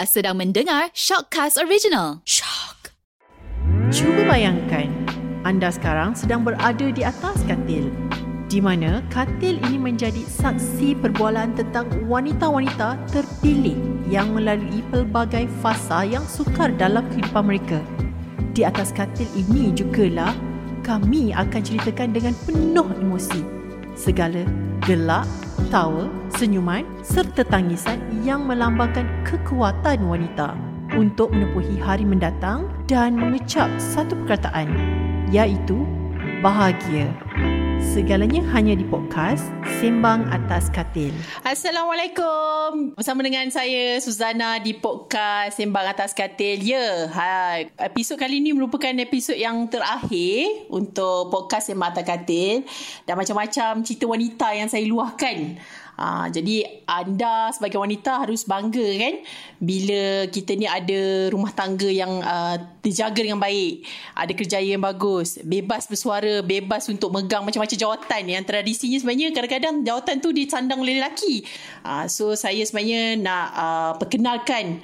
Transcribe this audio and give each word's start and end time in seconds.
Sedang 0.00 0.40
mendengar 0.40 0.88
Shockcast 0.96 1.60
Original. 1.60 2.24
Shock. 2.24 2.96
Cuba 3.92 4.32
bayangkan, 4.32 4.88
anda 5.44 5.68
sekarang 5.68 6.16
sedang 6.16 6.40
berada 6.40 6.88
di 6.88 7.04
atas 7.04 7.44
katil. 7.44 7.92
Di 8.48 8.64
mana 8.64 9.04
katil 9.12 9.60
ini 9.68 9.76
menjadi 9.76 10.24
saksi 10.24 10.96
perbualan 11.04 11.52
tentang 11.52 11.84
wanita-wanita 12.08 12.96
terpilih 13.12 13.76
yang 14.08 14.32
melalui 14.32 14.80
pelbagai 14.88 15.44
fasa 15.60 16.08
yang 16.08 16.24
sukar 16.24 16.72
dalam 16.80 17.04
kehidupan 17.12 17.44
mereka. 17.44 17.84
Di 18.56 18.64
atas 18.64 18.96
katil 18.96 19.28
ini 19.36 19.68
jugalah 19.76 20.32
kami 20.80 21.36
akan 21.36 21.60
ceritakan 21.60 22.16
dengan 22.16 22.32
penuh 22.48 22.88
emosi 23.04 23.44
segala 24.00 24.48
gelak, 24.88 25.28
tawa, 25.68 26.08
senyuman 26.32 26.88
serta 27.04 27.44
tangisan 27.44 28.00
yang 28.24 28.48
melambangkan 28.48 29.04
kekuatan 29.28 30.08
wanita 30.08 30.56
untuk 30.96 31.30
menepuhi 31.30 31.76
hari 31.78 32.08
mendatang 32.08 32.66
dan 32.88 33.14
mengecap 33.14 33.68
satu 33.76 34.16
perkataan 34.24 34.72
iaitu 35.30 35.84
bahagia. 36.40 37.12
Segalanya 37.80 38.44
hanya 38.52 38.76
di 38.76 38.84
podcast 38.84 39.48
Sembang 39.80 40.28
Atas 40.28 40.68
Katil. 40.68 41.16
Assalamualaikum. 41.40 42.92
Bersama 42.92 43.24
dengan 43.24 43.48
saya 43.48 43.96
Suzana 44.04 44.60
di 44.60 44.76
podcast 44.76 45.56
Sembang 45.56 45.88
Atas 45.88 46.12
Katil. 46.12 46.60
Ya, 46.60 47.08
hai. 47.08 47.72
episod 47.80 48.20
kali 48.20 48.44
ini 48.44 48.52
merupakan 48.52 48.92
episod 49.00 49.32
yang 49.32 49.64
terakhir 49.72 50.68
untuk 50.68 51.32
podcast 51.32 51.72
Sembang 51.72 51.96
Atas 51.96 52.04
Katil 52.04 52.68
dan 53.08 53.16
macam-macam 53.16 53.80
cerita 53.80 54.04
wanita 54.04 54.52
yang 54.52 54.68
saya 54.68 54.84
luahkan 54.84 55.56
Ha, 56.00 56.32
jadi 56.32 56.64
anda 56.88 57.52
sebagai 57.52 57.76
wanita 57.76 58.24
harus 58.24 58.48
bangga 58.48 58.88
kan 58.96 59.20
bila 59.60 60.24
kita 60.32 60.56
ni 60.56 60.64
ada 60.64 61.28
rumah 61.28 61.52
tangga 61.52 61.92
yang 61.92 62.24
uh, 62.24 62.56
terjaga 62.80 63.20
dengan 63.20 63.36
baik, 63.36 63.84
ada 64.16 64.32
kerjaya 64.32 64.64
yang 64.64 64.80
bagus, 64.80 65.36
bebas 65.44 65.84
bersuara, 65.84 66.40
bebas 66.40 66.88
untuk 66.88 67.12
megang 67.12 67.44
macam-macam 67.44 67.76
jawatan 67.76 68.22
yang 68.32 68.40
tradisinya 68.48 68.96
sebenarnya 68.96 69.36
kadang-kadang 69.36 69.84
jawatan 69.84 70.16
tu 70.24 70.32
disandang 70.32 70.80
oleh 70.80 70.96
lelaki. 70.96 71.44
Ha, 71.84 72.08
so 72.08 72.32
saya 72.32 72.64
sebenarnya 72.64 73.20
nak 73.20 73.46
uh, 73.52 73.92
perkenalkan 74.00 74.80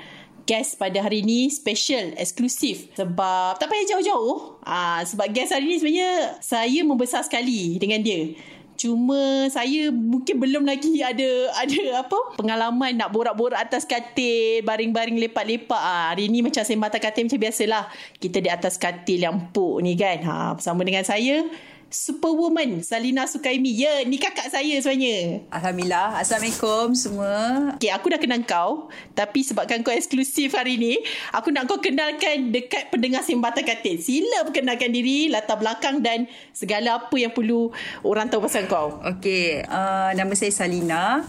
guest 0.46 0.78
pada 0.78 1.02
hari 1.02 1.24
ini 1.26 1.50
special, 1.50 2.14
eksklusif 2.14 2.92
sebab 2.94 3.58
tak 3.58 3.66
payah 3.66 3.96
jauh-jauh. 3.96 4.62
Ah 4.62 5.02
sebab 5.02 5.32
guest 5.34 5.50
hari 5.50 5.64
ini 5.64 5.76
sebenarnya 5.80 6.12
saya 6.44 6.80
membesar 6.86 7.24
sekali 7.26 7.80
dengan 7.80 8.04
dia. 8.04 8.36
Cuma 8.76 9.48
saya 9.48 9.88
mungkin 9.88 10.36
belum 10.36 10.68
lagi 10.68 11.00
ada 11.00 11.50
ada 11.56 12.04
apa 12.04 12.36
pengalaman 12.36 12.94
nak 12.94 13.08
borak-borak 13.10 13.56
atas 13.56 13.88
katil, 13.88 14.60
baring-baring 14.62 15.16
lepak-lepak. 15.16 15.80
Ha, 15.80 16.12
hari 16.12 16.28
ni 16.28 16.44
macam 16.44 16.60
sembatan 16.60 17.00
katil 17.00 17.24
macam 17.26 17.40
biasalah. 17.40 17.84
Kita 18.20 18.38
di 18.44 18.52
atas 18.52 18.76
katil 18.76 19.24
yang 19.24 19.48
empuk 19.48 19.80
ni 19.80 19.96
kan. 19.96 20.20
Ha, 20.22 20.34
bersama 20.54 20.84
dengan 20.84 21.02
saya 21.02 21.48
Superwoman 21.86 22.82
Salina 22.82 23.30
Sukaimi. 23.30 23.70
Ya, 23.70 24.02
ni 24.02 24.18
kakak 24.18 24.50
saya 24.50 24.74
sebenarnya. 24.82 25.46
Alhamdulillah. 25.54 26.18
Assalamualaikum 26.18 26.98
semua. 26.98 27.34
Okay, 27.78 27.94
aku 27.94 28.10
dah 28.10 28.18
kenal 28.18 28.42
kau. 28.42 28.90
Tapi 29.14 29.46
sebabkan 29.46 29.86
kau 29.86 29.94
eksklusif 29.94 30.50
hari 30.58 30.82
ni, 30.82 30.98
aku 31.30 31.54
nak 31.54 31.70
kau 31.70 31.78
kenalkan 31.78 32.50
dekat 32.50 32.90
pendengar 32.90 33.22
Sembatan 33.22 33.62
Katil. 33.62 34.02
Sila 34.02 34.42
perkenalkan 34.42 34.90
diri, 34.90 35.30
latar 35.30 35.62
belakang 35.62 36.02
dan 36.02 36.26
segala 36.50 37.06
apa 37.06 37.14
yang 37.14 37.30
perlu 37.30 37.70
orang 38.02 38.26
tahu 38.26 38.42
pasal 38.42 38.66
kau. 38.66 38.98
Okay, 39.16 39.62
uh, 39.70 40.10
nama 40.10 40.34
saya 40.34 40.50
Salina. 40.50 41.22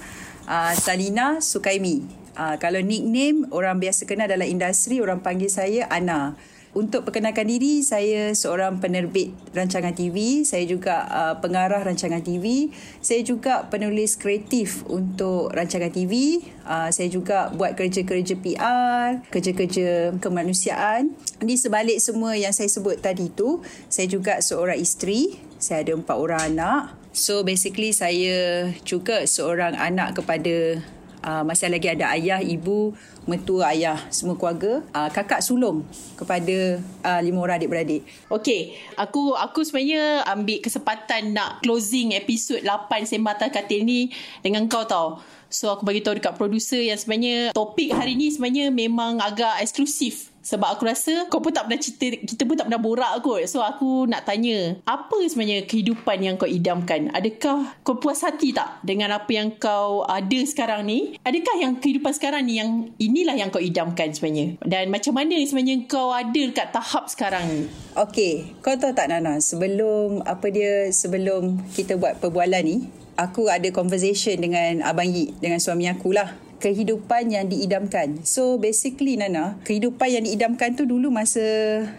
Uh, 0.50 0.74
Salina 0.74 1.38
Sukaimi. 1.38 2.02
Uh, 2.34 2.58
kalau 2.58 2.82
nickname, 2.82 3.46
orang 3.54 3.78
biasa 3.78 4.10
kenal 4.10 4.26
dalam 4.26 4.50
industri, 4.50 5.06
orang 5.06 5.22
panggil 5.22 5.54
saya 5.54 5.86
Ana. 5.86 6.34
Untuk 6.76 7.08
perkenalkan 7.08 7.48
diri, 7.48 7.80
saya 7.80 8.36
seorang 8.36 8.84
penerbit 8.84 9.32
rancangan 9.56 9.96
TV. 9.96 10.44
Saya 10.44 10.68
juga 10.68 11.08
uh, 11.08 11.36
pengarah 11.40 11.80
rancangan 11.80 12.20
TV. 12.20 12.76
Saya 13.00 13.24
juga 13.24 13.72
penulis 13.72 14.20
kreatif 14.20 14.84
untuk 14.92 15.56
rancangan 15.56 15.88
TV. 15.88 16.44
Uh, 16.68 16.92
saya 16.92 17.08
juga 17.08 17.48
buat 17.56 17.80
kerja-kerja 17.80 18.36
PR, 18.44 19.24
kerja-kerja 19.32 20.20
kemanusiaan. 20.20 21.16
Di 21.40 21.56
sebalik 21.56 22.04
semua 22.04 22.36
yang 22.36 22.52
saya 22.52 22.68
sebut 22.68 23.00
tadi 23.00 23.32
tu, 23.32 23.64
saya 23.88 24.12
juga 24.12 24.44
seorang 24.44 24.76
isteri. 24.76 25.40
Saya 25.58 25.88
ada 25.88 25.96
empat 25.96 26.18
orang 26.20 26.42
anak. 26.54 26.82
So 27.18 27.42
basically 27.42 27.96
saya 27.96 28.70
juga 28.86 29.26
seorang 29.26 29.74
anak 29.74 30.22
kepada 30.22 30.86
uh, 31.28 31.44
masih 31.44 31.68
lagi 31.68 31.92
ada 31.92 32.16
ayah, 32.16 32.40
ibu, 32.40 32.96
mertua, 33.28 33.76
ayah, 33.76 34.00
semua 34.08 34.40
keluarga. 34.40 34.80
Uh, 34.96 35.12
kakak 35.12 35.44
sulung 35.44 35.84
kepada 36.16 36.80
uh, 37.04 37.20
lima 37.20 37.44
orang 37.44 37.60
adik-beradik. 37.60 38.08
Okay, 38.32 38.80
aku 38.96 39.36
aku 39.36 39.68
sebenarnya 39.68 40.24
ambil 40.24 40.64
kesempatan 40.64 41.36
nak 41.36 41.60
closing 41.60 42.16
episod 42.16 42.64
8 42.64 43.04
Sembatan 43.04 43.52
Katil 43.52 43.84
ni 43.84 44.16
dengan 44.40 44.64
kau 44.72 44.88
tau. 44.88 45.20
So 45.48 45.72
aku 45.72 45.88
bagi 45.88 46.04
tahu 46.04 46.20
dekat 46.20 46.36
producer 46.36 46.80
yang 46.80 47.00
sebenarnya 47.00 47.56
topik 47.56 47.96
hari 47.96 48.20
ni 48.20 48.32
sebenarnya 48.32 48.68
memang 48.68 49.24
agak 49.24 49.64
eksklusif 49.64 50.28
sebab 50.48 50.80
aku 50.80 50.88
rasa 50.88 51.28
kau 51.28 51.44
pun 51.44 51.52
tak 51.52 51.68
pernah 51.68 51.76
cerita 51.76 52.08
Kita 52.24 52.48
pun 52.48 52.56
tak 52.56 52.72
pernah 52.72 52.80
borak 52.80 53.20
kot. 53.20 53.44
So 53.52 53.60
aku 53.60 54.08
nak 54.08 54.24
tanya 54.24 54.80
Apa 54.88 55.20
sebenarnya 55.28 55.68
kehidupan 55.68 56.24
yang 56.24 56.40
kau 56.40 56.48
idamkan? 56.48 57.12
Adakah 57.12 57.76
kau 57.84 58.00
puas 58.00 58.24
hati 58.24 58.56
tak 58.56 58.80
Dengan 58.80 59.12
apa 59.12 59.28
yang 59.28 59.52
kau 59.60 60.08
ada 60.08 60.40
sekarang 60.48 60.88
ni? 60.88 61.20
Adakah 61.28 61.56
yang 61.60 61.84
kehidupan 61.84 62.16
sekarang 62.16 62.48
ni 62.48 62.64
Yang 62.64 62.96
inilah 62.96 63.36
yang 63.36 63.52
kau 63.52 63.60
idamkan 63.60 64.16
sebenarnya? 64.16 64.56
Dan 64.64 64.88
macam 64.88 65.20
mana 65.20 65.36
sebenarnya 65.44 65.84
kau 65.92 66.16
ada 66.16 66.32
Dekat 66.32 66.72
tahap 66.72 67.12
sekarang 67.12 67.44
ni? 67.52 67.62
Okay 67.92 68.56
Kau 68.64 68.72
tahu 68.80 68.96
tak 68.96 69.12
Nana? 69.12 69.44
Sebelum 69.44 70.24
Apa 70.24 70.48
dia 70.48 70.88
Sebelum 70.96 71.60
kita 71.76 72.00
buat 72.00 72.24
perbualan 72.24 72.64
ni 72.64 72.88
Aku 73.20 73.52
ada 73.52 73.68
conversation 73.76 74.40
dengan 74.40 74.80
Abang 74.88 75.12
Yi 75.12 75.36
Dengan 75.44 75.60
suami 75.60 75.92
aku 75.92 76.16
lah 76.16 76.47
kehidupan 76.58 77.30
yang 77.30 77.46
diidamkan. 77.46 78.26
So 78.26 78.58
basically 78.58 79.18
Nana, 79.18 79.62
kehidupan 79.62 80.10
yang 80.10 80.24
diidamkan 80.26 80.74
tu 80.74 80.90
dulu 80.90 81.14
masa 81.14 81.42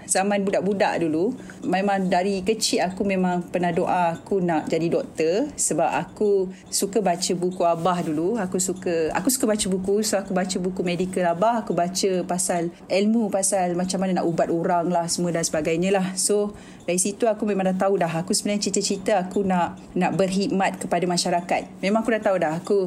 zaman 0.06 0.42
budak-budak 0.42 1.02
dulu, 1.02 1.34
memang 1.62 2.10
dari 2.10 2.42
kecil 2.42 2.90
aku 2.90 3.06
memang 3.06 3.46
pernah 3.46 3.70
doa 3.70 4.18
aku 4.18 4.42
nak 4.42 4.66
jadi 4.66 4.90
doktor 4.90 5.50
sebab 5.54 5.90
aku 5.94 6.50
suka 6.68 6.98
baca 6.98 7.32
buku 7.38 7.62
abah 7.62 7.98
dulu. 8.02 8.38
Aku 8.38 8.58
suka 8.58 9.14
aku 9.14 9.30
suka 9.30 9.46
baca 9.54 9.66
buku, 9.70 10.02
so 10.02 10.18
aku 10.18 10.34
baca 10.34 10.56
buku 10.58 10.80
medical 10.82 11.24
abah, 11.30 11.62
aku 11.62 11.72
baca 11.74 12.26
pasal 12.26 12.74
ilmu 12.90 13.30
pasal 13.30 13.78
macam 13.78 14.02
mana 14.02 14.22
nak 14.22 14.26
ubat 14.26 14.50
orang 14.50 14.90
lah 14.90 15.06
semua 15.06 15.30
dan 15.30 15.46
sebagainya 15.46 15.94
lah. 15.94 16.18
So 16.18 16.54
dari 16.88 16.96
situ 16.96 17.28
aku 17.28 17.44
memang 17.44 17.68
dah 17.68 17.76
tahu 17.76 18.00
dah 18.00 18.08
aku 18.08 18.32
sebenarnya 18.32 18.72
cita-cita 18.72 19.20
aku 19.20 19.44
nak 19.44 19.76
nak 19.92 20.16
berkhidmat 20.16 20.80
kepada 20.80 21.04
masyarakat. 21.04 21.68
Memang 21.84 22.00
aku 22.00 22.10
dah 22.16 22.22
tahu 22.24 22.36
dah 22.40 22.52
aku 22.56 22.78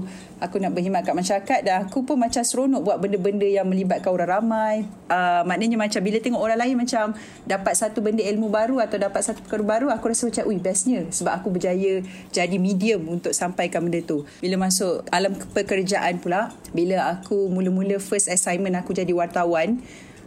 aku 0.41 0.57
nak 0.57 0.73
berkhidmat 0.73 1.05
kat 1.05 1.13
masyarakat 1.13 1.59
dan 1.63 1.87
aku 1.87 2.03
pun 2.03 2.17
macam 2.17 2.41
seronok 2.41 2.81
buat 2.81 2.97
benda-benda 2.99 3.45
yang 3.45 3.65
melibatkan 3.65 4.11
orang 4.11 4.29
ramai. 4.41 4.75
Uh, 5.07 5.41
maknanya 5.47 5.77
macam 5.77 6.01
bila 6.01 6.17
tengok 6.17 6.41
orang 6.41 6.59
lain 6.59 6.75
macam 6.77 7.15
dapat 7.45 7.73
satu 7.77 8.01
benda 8.01 8.21
ilmu 8.25 8.51
baru 8.51 8.81
atau 8.83 8.97
dapat 8.97 9.21
satu 9.21 9.41
perkara 9.45 9.63
baru 9.63 9.87
aku 9.93 10.11
rasa 10.11 10.27
macam 10.27 10.43
ui 10.49 10.57
bestnya 10.57 11.07
sebab 11.09 11.41
aku 11.41 11.47
berjaya 11.53 12.01
jadi 12.33 12.57
medium 12.57 13.07
untuk 13.07 13.31
sampaikan 13.31 13.85
benda 13.85 14.01
tu. 14.01 14.27
Bila 14.43 14.67
masuk 14.67 15.05
alam 15.09 15.33
pekerjaan 15.53 16.19
pula 16.19 16.53
bila 16.71 17.17
aku 17.17 17.47
mula-mula 17.51 17.97
first 18.01 18.27
assignment 18.27 18.75
aku 18.77 18.91
jadi 18.95 19.11
wartawan 19.11 19.79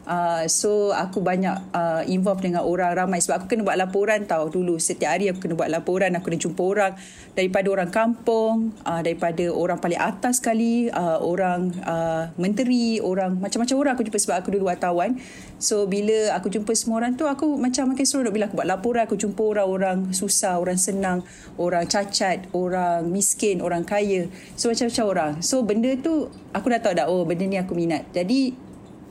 Uh, 0.05 0.45
so 0.47 0.93
aku 0.93 1.25
banyak 1.25 1.57
uh, 1.73 2.05
involve 2.05 2.45
dengan 2.45 2.63
orang 2.65 2.93
ramai. 2.93 3.25
Sebab 3.25 3.45
aku 3.45 3.47
kena 3.57 3.65
buat 3.65 3.81
laporan 3.81 4.29
tau 4.29 4.53
dulu. 4.53 4.77
Setiap 4.77 5.17
hari 5.17 5.33
aku 5.33 5.49
kena 5.49 5.57
buat 5.57 5.73
laporan. 5.73 6.13
Aku 6.17 6.29
kena 6.29 6.39
jumpa 6.41 6.61
orang. 6.61 6.93
Daripada 7.35 7.67
orang 7.73 7.91
kampung 7.91 8.77
uh, 8.87 9.03
daripada 9.03 9.51
orang 9.51 9.83
paling 9.83 9.99
atas 9.99 10.39
sekali 10.39 10.87
uh, 10.87 11.19
orang 11.19 11.75
uh, 11.83 12.31
menteri 12.39 13.03
orang 13.03 13.43
macam-macam 13.43 13.75
orang 13.75 13.93
aku 13.99 14.05
jumpa 14.07 14.19
sebab 14.23 14.37
aku 14.39 14.49
dulu 14.55 14.71
wartawan 14.71 15.19
so 15.59 15.89
bila 15.91 16.31
aku 16.37 16.47
jumpa 16.47 16.71
semua 16.79 17.03
orang 17.03 17.19
tu 17.19 17.27
aku 17.27 17.59
macam 17.59 17.91
makin 17.91 18.07
seronok. 18.07 18.33
Bila 18.35 18.45
aku 18.47 18.61
buat 18.61 18.69
laporan 18.69 19.03
aku 19.09 19.19
jumpa 19.19 19.43
orang-orang 19.43 20.15
susah 20.15 20.63
orang 20.63 20.79
senang 20.79 21.27
orang 21.59 21.91
cacat 21.91 22.47
orang 22.55 23.11
miskin 23.11 23.59
orang 23.59 23.83
kaya. 23.83 24.31
So 24.55 24.71
macam-macam 24.71 25.05
orang. 25.11 25.33
So 25.43 25.67
benda 25.67 25.91
tu 25.99 26.31
aku 26.55 26.67
dah 26.71 26.81
tahu 26.85 26.95
dah 26.95 27.07
oh 27.11 27.27
benda 27.27 27.51
ni 27.51 27.59
aku 27.59 27.75
minat. 27.75 28.07
Jadi 28.15 28.55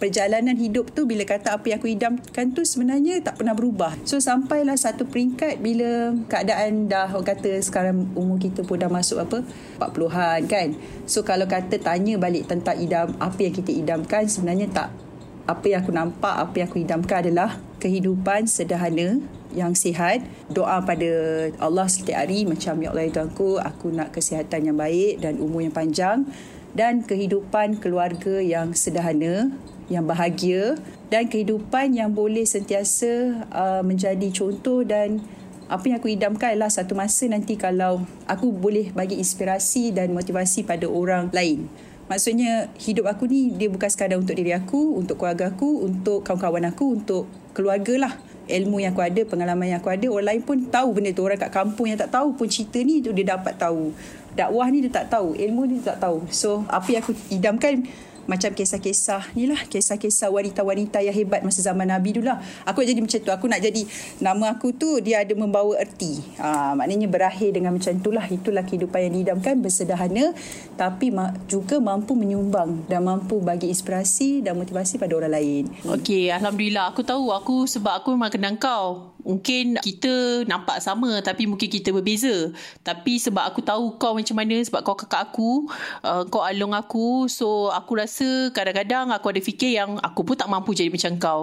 perjalanan 0.03 0.59
hidup 0.59 0.91
tu 0.91 1.07
bila 1.07 1.23
kata 1.23 1.55
apa 1.55 1.63
yang 1.71 1.79
aku 1.79 1.87
idamkan 1.87 2.51
tu 2.51 2.67
sebenarnya 2.67 3.23
tak 3.23 3.39
pernah 3.39 3.55
berubah. 3.55 3.95
So 4.03 4.19
sampailah 4.19 4.75
satu 4.75 5.07
peringkat 5.07 5.63
bila 5.63 6.11
keadaan 6.27 6.91
dah 6.91 7.07
orang 7.15 7.31
kata 7.31 7.63
sekarang 7.63 8.11
umur 8.11 8.35
kita 8.35 8.67
pun 8.67 8.83
dah 8.83 8.91
masuk 8.91 9.23
apa 9.23 9.47
40-an 9.79 10.43
kan. 10.51 10.75
So 11.07 11.23
kalau 11.23 11.47
kata 11.47 11.79
tanya 11.79 12.19
balik 12.19 12.51
tentang 12.51 12.83
idam 12.83 13.15
apa 13.15 13.39
yang 13.47 13.55
kita 13.55 13.71
idamkan 13.71 14.27
sebenarnya 14.27 14.67
tak 14.75 14.91
apa 15.47 15.71
yang 15.71 15.87
aku 15.87 15.95
nampak 15.95 16.35
apa 16.35 16.55
yang 16.59 16.67
aku 16.67 16.83
idamkan 16.83 17.23
adalah 17.23 17.55
kehidupan 17.79 18.43
sederhana 18.43 19.23
yang 19.55 19.71
sihat. 19.71 20.19
Doa 20.51 20.83
pada 20.83 21.11
Allah 21.63 21.87
setiap 21.87 22.27
hari 22.27 22.43
macam 22.43 22.75
ya 22.83 22.91
Allah 22.91 23.07
itu 23.07 23.23
aku, 23.23 23.55
aku 23.55 23.87
nak 23.95 24.11
kesihatan 24.11 24.67
yang 24.67 24.75
baik 24.75 25.23
dan 25.23 25.39
umur 25.39 25.63
yang 25.63 25.71
panjang 25.71 26.27
dan 26.73 27.05
kehidupan 27.05 27.77
keluarga 27.77 28.41
yang 28.41 28.73
sederhana, 28.73 29.53
yang 29.87 30.05
bahagia 30.09 30.77
dan 31.13 31.29
kehidupan 31.29 31.93
yang 31.93 32.11
boleh 32.13 32.45
sentiasa 32.45 33.45
uh, 33.53 33.81
menjadi 33.85 34.33
contoh 34.33 34.81
dan 34.81 35.21
apa 35.69 35.89
yang 35.89 35.97
aku 36.01 36.11
idamkan 36.11 36.53
adalah 36.53 36.69
satu 36.69 36.93
masa 36.93 37.25
nanti 37.29 37.55
kalau 37.55 38.03
aku 38.27 38.51
boleh 38.51 38.91
bagi 38.91 39.17
inspirasi 39.17 39.95
dan 39.95 40.11
motivasi 40.11 40.67
pada 40.67 40.85
orang 40.89 41.31
lain. 41.31 41.69
Maksudnya 42.03 42.67
hidup 42.75 43.07
aku 43.07 43.31
ni 43.31 43.55
dia 43.55 43.71
bukan 43.71 43.87
sekadar 43.87 44.19
untuk 44.19 44.35
diri 44.35 44.51
aku, 44.51 44.99
untuk 44.99 45.15
keluarga 45.15 45.55
aku, 45.55 45.87
untuk 45.87 46.19
kawan-kawan 46.27 46.67
aku, 46.67 46.99
untuk 46.99 47.31
keluarga 47.55 48.09
lah. 48.09 48.13
Ilmu 48.43 48.83
yang 48.83 48.91
aku 48.91 49.07
ada, 49.07 49.23
pengalaman 49.23 49.71
yang 49.71 49.79
aku 49.79 49.87
ada, 49.87 50.03
orang 50.11 50.35
lain 50.35 50.41
pun 50.43 50.67
tahu 50.67 50.99
benda 50.99 51.15
tu. 51.15 51.23
Orang 51.23 51.39
kat 51.39 51.47
kampung 51.55 51.87
yang 51.87 51.95
tak 51.95 52.11
tahu 52.11 52.35
pun 52.35 52.51
cerita 52.51 52.83
ni 52.83 52.99
tu 52.99 53.15
dia 53.15 53.39
dapat 53.39 53.55
tahu. 53.55 53.95
Dakwah 54.33 54.67
ni 54.73 54.85
dia 54.85 54.91
tak 54.91 55.13
tahu, 55.13 55.37
ilmu 55.37 55.69
ni 55.69 55.81
dia 55.81 55.93
tak 55.93 56.09
tahu. 56.09 56.25
So 56.33 56.65
apa 56.69 56.89
yang 56.89 57.01
aku 57.05 57.13
idamkan 57.29 57.85
macam 58.25 58.55
kisah-kisah 58.55 59.35
ni 59.35 59.47
lah. 59.47 59.59
Kisah-kisah 59.67 60.31
wanita-wanita 60.31 61.03
yang 61.03 61.15
hebat 61.15 61.43
masa 61.43 61.59
zaman 61.59 61.91
Nabi 61.91 62.15
dulu 62.15 62.31
lah. 62.31 62.39
Aku 62.63 62.83
jadi 62.83 62.99
macam 62.99 63.19
tu. 63.19 63.31
Aku 63.31 63.45
nak 63.51 63.59
jadi 63.59 63.83
nama 64.23 64.55
aku 64.55 64.71
tu 64.75 64.99
dia 65.03 65.23
ada 65.23 65.33
membawa 65.35 65.75
erti. 65.79 66.23
Ha, 66.39 66.75
maknanya 66.75 67.07
berakhir 67.11 67.55
dengan 67.55 67.75
macam 67.75 67.91
itulah 67.91 68.25
itulah 68.31 68.63
kehidupan 68.63 68.99
yang 69.09 69.13
diidamkan 69.19 69.59
bersederhana 69.59 70.31
tapi 70.79 71.11
juga 71.45 71.77
mampu 71.83 72.15
menyumbang 72.15 72.87
dan 72.87 73.03
mampu 73.03 73.43
bagi 73.43 73.69
inspirasi 73.69 74.41
dan 74.41 74.55
motivasi 74.55 74.97
pada 74.97 75.13
orang 75.19 75.33
lain. 75.35 75.63
Okey, 75.83 76.31
Alhamdulillah. 76.31 76.95
Aku 76.95 77.03
tahu. 77.03 77.35
Aku 77.35 77.67
sebab 77.67 78.03
aku 78.03 78.15
memang 78.15 78.31
kenal 78.31 78.55
kau 78.55 79.12
Mungkin 79.23 79.79
kita 79.79 80.43
nampak 80.45 80.83
sama 80.83 81.23
tapi 81.23 81.47
mungkin 81.47 81.67
kita 81.71 81.95
berbeza. 81.95 82.51
Tapi 82.83 83.19
sebab 83.19 83.43
aku 83.49 83.63
tahu 83.63 83.95
kau 83.95 84.15
macam 84.15 84.35
mana 84.35 84.59
sebab 84.59 84.83
kau 84.83 84.95
kakak 84.99 85.31
aku, 85.31 85.67
uh, 86.03 86.23
kau 86.27 86.43
alung 86.43 86.75
aku. 86.75 87.25
So 87.31 87.71
aku 87.71 87.99
rasa 87.99 88.51
kadang-kadang 88.51 89.09
aku 89.15 89.31
ada 89.31 89.41
fikir 89.41 89.79
yang 89.79 89.97
aku 90.03 90.27
pun 90.27 90.35
tak 90.35 90.51
mampu 90.51 90.75
jadi 90.75 90.91
macam 90.91 91.15
kau. 91.17 91.41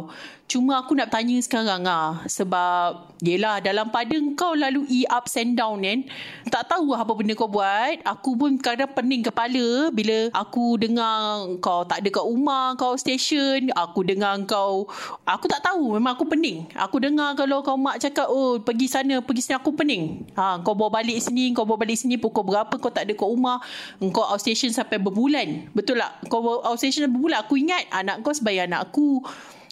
Cuma 0.50 0.82
aku 0.82 0.99
nak 0.99 1.14
tanya 1.14 1.38
sekarang 1.38 1.87
ah 1.87 2.26
sebab 2.26 3.14
yelah 3.23 3.62
dalam 3.62 3.87
pada 3.94 4.19
kau 4.35 4.58
lalu 4.58 4.82
e 4.91 5.06
ups 5.06 5.38
and 5.38 5.55
down 5.55 5.79
kan. 5.79 6.02
Tak 6.50 6.75
tahu 6.75 6.91
apa 6.91 7.06
benda 7.14 7.38
kau 7.38 7.47
buat. 7.47 8.02
Aku 8.02 8.35
pun 8.35 8.58
kadang 8.58 8.91
pening 8.91 9.23
kepala 9.23 9.94
bila 9.94 10.26
aku 10.35 10.75
dengar 10.75 11.47
kau 11.62 11.87
tak 11.87 12.02
ada 12.02 12.11
kat 12.11 12.26
rumah, 12.26 12.75
kau 12.75 12.99
station, 12.99 13.70
aku 13.79 14.02
dengar 14.02 14.35
kau 14.50 14.91
aku 15.23 15.47
tak 15.47 15.62
tahu 15.62 15.94
memang 15.94 16.19
aku 16.19 16.26
pening. 16.26 16.67
Aku 16.75 16.99
dengar 16.99 17.38
kalau 17.38 17.62
kau 17.62 17.79
mak 17.79 18.02
cakap 18.02 18.26
oh 18.26 18.58
pergi 18.58 18.91
sana, 18.91 19.23
pergi 19.23 19.47
sini 19.47 19.55
aku 19.55 19.70
pening. 19.70 20.35
Ha 20.35 20.67
kau 20.67 20.75
bawa 20.75 20.99
balik 20.99 21.23
sini, 21.23 21.55
kau 21.55 21.62
bawa 21.62 21.87
balik 21.87 21.94
sini 21.94 22.19
pukul 22.19 22.43
berapa 22.43 22.75
kau 22.75 22.91
tak 22.91 23.06
ada 23.06 23.14
kat 23.14 23.29
rumah. 23.31 23.62
Kau 24.11 24.26
outstation 24.26 24.75
sampai 24.75 24.99
berbulan. 24.99 25.70
Betul 25.79 26.02
tak? 26.02 26.26
Kau 26.26 26.58
outstation 26.67 27.06
berbulan. 27.06 27.47
Aku 27.47 27.55
ingat 27.55 27.87
anak 27.94 28.26
kau 28.26 28.35
sebagai 28.35 28.67
anak 28.67 28.91
aku. 28.91 29.23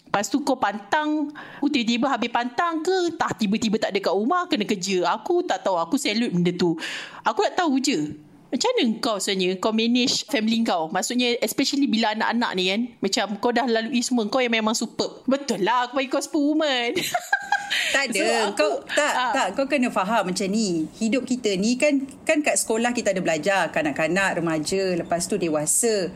Lepas 0.09 0.25
tu 0.25 0.41
kau 0.41 0.57
pantang 0.57 1.29
Aku 1.61 1.69
tiba-tiba 1.69 2.09
habis 2.09 2.33
pantang 2.33 2.81
ke 2.81 3.13
Tak 3.13 3.37
tiba-tiba 3.37 3.77
tak 3.77 3.93
ada 3.93 4.01
kat 4.01 4.09
rumah 4.09 4.49
Kena 4.49 4.65
kerja 4.65 5.05
Aku 5.13 5.45
tak 5.45 5.61
tahu 5.61 5.77
Aku 5.77 6.01
salute 6.01 6.33
benda 6.33 6.49
tu 6.49 6.73
Aku 7.21 7.45
nak 7.45 7.53
tahu 7.53 7.77
je 7.77 8.17
Macam 8.49 8.69
mana 8.73 8.97
kau 8.97 9.21
sebenarnya 9.21 9.61
Kau 9.61 9.69
manage 9.69 10.25
family 10.25 10.65
kau 10.65 10.89
Maksudnya 10.89 11.37
Especially 11.45 11.85
bila 11.85 12.17
anak-anak 12.17 12.51
ni 12.57 12.63
kan 12.73 12.81
Macam 13.05 13.25
kau 13.37 13.53
dah 13.53 13.69
lalui 13.69 14.01
semua 14.01 14.25
Kau 14.25 14.41
yang 14.41 14.49
memang 14.49 14.73
superb 14.73 15.21
Betul 15.29 15.61
lah 15.61 15.85
Aku 15.85 16.01
bagi 16.01 16.09
kau 16.09 16.25
superwoman 16.25 16.97
Tak 17.93 18.09
ada. 18.09 18.17
So, 18.17 18.25
aku, 18.25 18.57
kau 18.57 18.73
tak 18.97 19.13
ha. 19.13 19.25
tak 19.29 19.47
kau 19.53 19.65
kena 19.69 19.93
faham 19.93 20.29
macam 20.29 20.47
ni. 20.49 20.89
Hidup 20.97 21.25
kita 21.25 21.53
ni 21.53 21.77
kan 21.77 22.05
kan 22.25 22.41
kat 22.41 22.57
sekolah 22.57 22.93
kita 22.93 23.13
ada 23.13 23.21
belajar 23.21 23.69
kanak-kanak, 23.69 24.41
remaja, 24.41 24.97
lepas 24.97 25.29
tu 25.29 25.37
dewasa, 25.37 26.09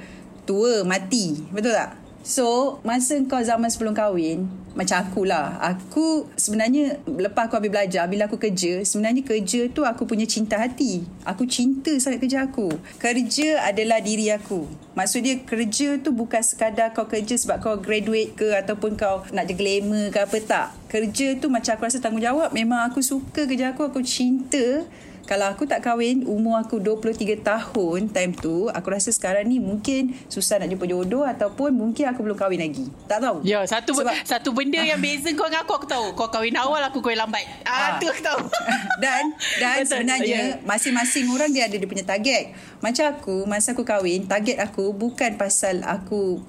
tua, 0.49 0.81
mati. 0.85 1.37
Betul 1.53 1.77
tak? 1.77 2.02
So, 2.23 2.79
masa 2.87 3.19
kau 3.27 3.43
zaman 3.43 3.67
sebelum 3.67 3.91
kahwin, 3.91 4.47
macam 4.79 5.03
akulah. 5.03 5.59
Aku 5.59 6.31
sebenarnya 6.39 7.03
lepas 7.03 7.51
aku 7.51 7.59
habis 7.59 7.67
belajar, 7.67 8.07
bila 8.07 8.31
aku 8.31 8.39
kerja, 8.39 8.79
sebenarnya 8.87 9.27
kerja 9.27 9.67
tu 9.67 9.83
aku 9.83 10.07
punya 10.07 10.23
cinta 10.23 10.55
hati. 10.55 11.03
Aku 11.27 11.43
cinta 11.43 11.91
sangat 11.99 12.23
kerja 12.23 12.47
aku. 12.47 12.71
Kerja 12.95 13.67
adalah 13.67 13.99
diri 13.99 14.31
aku. 14.31 14.71
Maksudnya 14.95 15.43
kerja 15.43 15.99
tu 15.99 16.15
bukan 16.15 16.39
sekadar 16.39 16.95
kau 16.95 17.11
kerja 17.11 17.35
sebab 17.35 17.59
kau 17.59 17.75
graduate 17.75 18.31
ke 18.39 18.55
ataupun 18.55 18.95
kau 18.95 19.27
nak 19.35 19.51
je 19.51 19.59
glamour 19.59 20.07
ke 20.07 20.19
apa 20.23 20.37
tak. 20.39 20.67
Kerja 20.87 21.35
tu 21.43 21.51
macam 21.51 21.75
aku 21.75 21.83
rasa 21.83 21.99
tanggungjawab. 21.99 22.55
Memang 22.55 22.87
aku 22.87 23.03
suka 23.03 23.43
kerja 23.43 23.75
aku, 23.75 23.83
aku 23.83 23.99
cinta 23.99 24.87
kalau 25.23 25.47
aku 25.47 25.63
tak 25.63 25.79
kahwin 25.79 26.27
umur 26.27 26.59
aku 26.59 26.83
23 26.83 27.39
tahun 27.39 28.11
time 28.11 28.31
tu 28.35 28.67
aku 28.67 28.87
rasa 28.91 29.09
sekarang 29.15 29.47
ni 29.47 29.57
mungkin 29.57 30.11
susah 30.27 30.59
nak 30.59 30.67
jumpa 30.71 30.85
jodoh 30.87 31.23
ataupun 31.23 31.71
mungkin 31.71 32.11
aku 32.11 32.19
belum 32.27 32.35
kahwin 32.35 32.59
lagi 32.59 32.85
tak 33.07 33.23
tahu 33.23 33.39
ya 33.47 33.63
satu 33.63 33.95
Sebab, 33.95 34.13
satu 34.27 34.49
benda 34.51 34.83
yang 34.83 34.99
beza 34.99 35.31
kau 35.31 35.47
dengan 35.47 35.63
aku 35.63 35.73
aku 35.79 35.87
tahu 35.87 36.05
kau 36.13 36.27
kahwin 36.27 36.55
awal 36.59 36.83
aku 36.83 36.99
kahwin 36.99 37.23
lambat 37.23 37.43
ah, 37.63 37.95
ah. 37.95 38.03
tu 38.03 38.07
aku 38.11 38.21
tahu 38.21 38.41
dan 39.03 39.31
dan 39.59 39.83
Betul. 39.83 39.89
sebenarnya 39.89 40.41
yeah. 40.59 40.67
masing-masing 40.67 41.25
orang 41.31 41.49
dia 41.55 41.71
ada 41.71 41.75
dia 41.79 41.87
punya 41.87 42.03
target 42.03 42.51
macam 42.83 43.05
aku 43.15 43.35
masa 43.47 43.71
aku 43.71 43.87
kahwin 43.87 44.27
target 44.27 44.59
aku 44.59 44.91
bukan 44.91 45.39
pasal 45.39 45.81
aku 45.87 46.43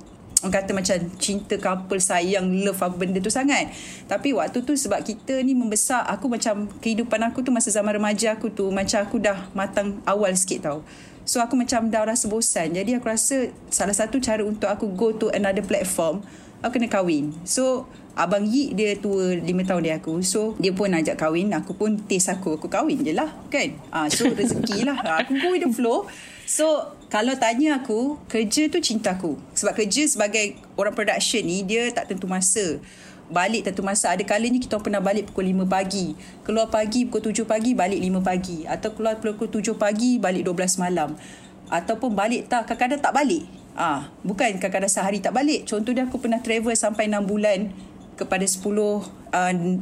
orang 0.44 0.52
kata 0.60 0.76
macam 0.76 0.96
cinta 1.16 1.56
couple 1.56 1.96
sayang 1.96 2.44
love 2.60 2.76
apa 2.84 2.92
benda 2.92 3.16
tu 3.16 3.32
sangat. 3.32 3.72
Tapi 4.04 4.36
waktu 4.36 4.60
tu 4.60 4.76
sebab 4.76 5.00
kita 5.00 5.40
ni 5.40 5.56
membesar 5.56 6.04
aku 6.04 6.28
macam 6.28 6.68
kehidupan 6.84 7.16
aku 7.24 7.40
tu 7.40 7.48
masa 7.48 7.72
zaman 7.72 7.96
remaja 7.96 8.36
aku 8.36 8.52
tu 8.52 8.68
macam 8.68 9.00
aku 9.00 9.16
dah 9.16 9.48
matang 9.56 10.04
awal 10.04 10.36
sikit 10.36 10.68
tau. 10.68 10.78
So 11.24 11.40
aku 11.40 11.56
macam 11.56 11.88
dah 11.88 12.04
rasa 12.04 12.28
bosan. 12.28 12.76
Jadi 12.76 13.00
aku 13.00 13.08
rasa 13.08 13.48
salah 13.72 13.96
satu 13.96 14.20
cara 14.20 14.44
untuk 14.44 14.68
aku 14.68 14.92
go 14.92 15.16
to 15.16 15.32
another 15.32 15.64
platform 15.64 16.20
aku 16.60 16.76
kena 16.76 16.92
kahwin. 16.92 17.32
So 17.48 17.88
Abang 18.14 18.46
Yi 18.46 18.78
dia 18.78 18.94
tua 18.94 19.34
5 19.34 19.42
tahun 19.42 19.82
dia 19.82 19.98
aku. 19.98 20.22
So 20.22 20.54
dia 20.62 20.70
pun 20.70 20.86
ajak 20.94 21.18
kahwin 21.18 21.50
Aku 21.50 21.74
pun 21.74 21.98
taste 21.98 22.30
aku 22.30 22.62
Aku 22.62 22.70
kahwin 22.70 23.02
je 23.02 23.10
lah 23.10 23.26
Kan? 23.50 23.74
Ha, 23.90 24.06
So 24.06 24.30
rezeki 24.30 24.86
lah 24.86 25.02
Aku 25.26 25.34
go 25.34 25.50
with 25.50 25.66
the 25.66 25.70
flow 25.74 26.06
So 26.44 26.92
kalau 27.08 27.32
tanya 27.40 27.80
aku 27.80 28.20
Kerja 28.28 28.68
tu 28.68 28.78
cinta 28.80 29.16
aku. 29.16 29.40
Sebab 29.56 29.72
kerja 29.76 30.04
sebagai 30.04 30.60
Orang 30.76 30.92
production 30.92 31.44
ni 31.44 31.64
Dia 31.64 31.88
tak 31.90 32.12
tentu 32.12 32.28
masa. 32.28 32.80
Balik 33.32 33.64
tentu 33.64 33.80
masa. 33.80 34.12
Ada 34.12 34.22
kalanya 34.28 34.60
kita 34.60 34.76
pernah 34.80 35.00
balik 35.00 35.32
Pukul 35.32 35.48
5 35.52 35.64
pagi. 35.64 36.12
Keluar 36.44 36.68
pagi 36.68 37.08
Pukul 37.08 37.32
7 37.32 37.48
pagi 37.48 37.72
Balik 37.72 38.00
5 38.00 38.20
pagi. 38.20 38.58
Atau 38.68 38.92
keluar 38.92 39.16
pukul 39.18 39.48
7 39.48 39.74
pagi 39.80 40.20
Balik 40.20 40.44
12 40.44 40.84
malam. 40.84 41.16
Ataupun 41.72 42.12
balik 42.12 42.52
tak 42.52 42.68
Kadang-kadang 42.68 43.00
tak 43.00 43.14
balik. 43.16 43.44
Ah, 43.74 44.12
Bukan 44.22 44.60
kadang-kadang 44.60 44.92
sehari 44.92 45.18
tak 45.24 45.32
balik. 45.32 45.64
Contoh 45.64 45.96
dia 45.96 46.04
aku 46.04 46.20
pernah 46.20 46.38
travel 46.44 46.76
Sampai 46.76 47.08
6 47.08 47.24
bulan 47.24 47.72
kepada 48.14 48.46
10 48.46 48.62
uh, 48.62 49.02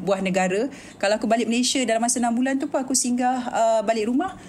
buah 0.01 0.21
negara. 0.25 0.73
Kalau 0.97 1.15
aku 1.21 1.29
balik 1.29 1.45
Malaysia 1.45 1.85
dalam 1.85 2.01
masa 2.01 2.17
6 2.17 2.33
bulan 2.33 2.57
tu 2.57 2.65
pun 2.73 2.81
aku 2.81 2.97
singgah 2.97 3.53
uh, 3.53 3.81
balik 3.85 4.09
rumah 4.09 4.41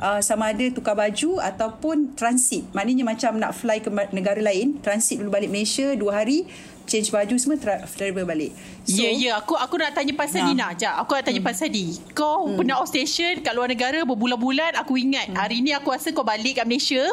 uh, 0.00 0.20
sama 0.24 0.50
ada 0.50 0.66
tukar 0.72 0.96
baju 0.96 1.38
ataupun 1.38 2.16
transit. 2.16 2.64
Maknanya 2.72 3.04
macam 3.04 3.36
nak 3.36 3.52
fly 3.54 3.84
ke 3.84 3.92
negara 4.16 4.40
lain, 4.40 4.80
transit 4.80 5.20
dulu 5.20 5.30
balik 5.30 5.52
Malaysia 5.52 5.92
2 5.94 6.00
hari, 6.10 6.48
change 6.88 7.12
baju 7.14 7.34
semua 7.38 7.60
tra- 7.60 7.84
travel 7.86 8.26
balik. 8.26 8.50
So, 8.88 8.98
ya, 8.98 9.06
yeah, 9.06 9.12
ya. 9.12 9.22
Yeah. 9.22 9.34
Aku 9.38 9.54
aku 9.54 9.78
nak 9.78 9.94
tanya 9.94 10.16
pasal 10.16 10.42
nah. 10.42 10.48
Nina. 10.50 10.66
Sekejap. 10.74 10.94
Aku 11.06 11.10
nak 11.14 11.24
tanya 11.28 11.40
hmm. 11.44 11.50
pasal 11.52 11.68
di. 11.70 11.86
Kau 12.16 12.50
hmm. 12.50 12.56
pernah 12.58 12.76
off 12.82 12.90
station 12.90 13.44
kat 13.44 13.52
luar 13.54 13.68
negara 13.70 14.02
berbulan-bulan. 14.02 14.74
Aku 14.82 14.98
ingat. 14.98 15.30
Hmm. 15.30 15.38
Hari 15.38 15.62
ni 15.62 15.70
aku 15.70 15.94
rasa 15.94 16.10
kau 16.10 16.26
balik 16.26 16.58
kat 16.58 16.66
Malaysia. 16.66 17.04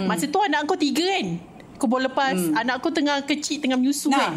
Hmm. 0.00 0.08
Masa 0.08 0.24
tu 0.30 0.40
anak 0.40 0.64
kau 0.64 0.78
tiga 0.78 1.04
kan? 1.04 1.36
Kau 1.76 1.90
boleh 1.90 2.08
lepas. 2.08 2.38
Hmm. 2.38 2.56
Anak 2.56 2.80
kau 2.80 2.94
tengah 2.94 3.20
kecil, 3.28 3.60
tengah 3.60 3.76
menyusu 3.76 4.08
nah. 4.08 4.32
kan? 4.32 4.34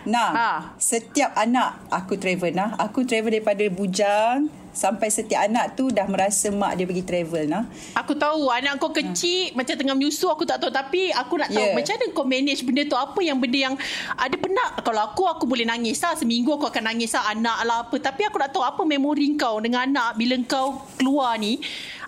Nah, 0.00 0.32
ha. 0.32 0.50
setiap 0.80 1.36
anak 1.36 1.76
aku 1.92 2.16
travel 2.16 2.56
nah. 2.56 2.72
Aku 2.80 3.04
travel 3.04 3.36
daripada 3.36 3.68
Bujang 3.68 4.48
sampai 4.70 5.10
setiap 5.10 5.46
anak 5.46 5.74
tu 5.74 5.90
dah 5.90 6.06
merasa 6.06 6.48
mak 6.50 6.78
dia 6.78 6.86
pergi 6.86 7.04
travel 7.04 7.44
nah. 7.50 7.64
Aku 7.98 8.14
tahu 8.14 8.50
anak 8.50 8.78
kau 8.78 8.94
kecil 8.94 9.50
ha. 9.50 9.54
macam 9.58 9.74
tengah 9.74 9.94
menyusu 9.98 10.30
aku 10.30 10.46
tak 10.46 10.62
tahu 10.62 10.70
tapi 10.70 11.10
aku 11.10 11.38
nak 11.38 11.50
tahu 11.50 11.66
yeah. 11.66 11.74
macam 11.74 11.92
mana 11.98 12.06
kau 12.14 12.26
manage 12.26 12.62
benda 12.62 12.82
tu 12.86 12.96
apa 12.98 13.20
yang 13.20 13.38
benda 13.38 13.58
yang 13.58 13.74
ada 14.14 14.36
pernah 14.38 14.68
kalau 14.80 15.00
aku 15.04 15.22
aku 15.26 15.44
boleh 15.46 15.66
nangis 15.66 15.98
lah 16.00 16.14
seminggu 16.14 16.54
aku 16.54 16.70
akan 16.70 16.94
nangis 16.94 17.12
lah 17.14 17.34
anak 17.34 17.58
lah 17.66 17.78
apa 17.86 17.96
tapi 17.98 18.26
aku 18.26 18.36
nak 18.38 18.50
tahu 18.54 18.62
apa 18.62 18.82
memori 18.86 19.34
kau 19.34 19.58
dengan 19.58 19.86
anak 19.90 20.16
bila 20.16 20.34
kau 20.46 20.82
keluar 20.96 21.36
ni 21.36 21.58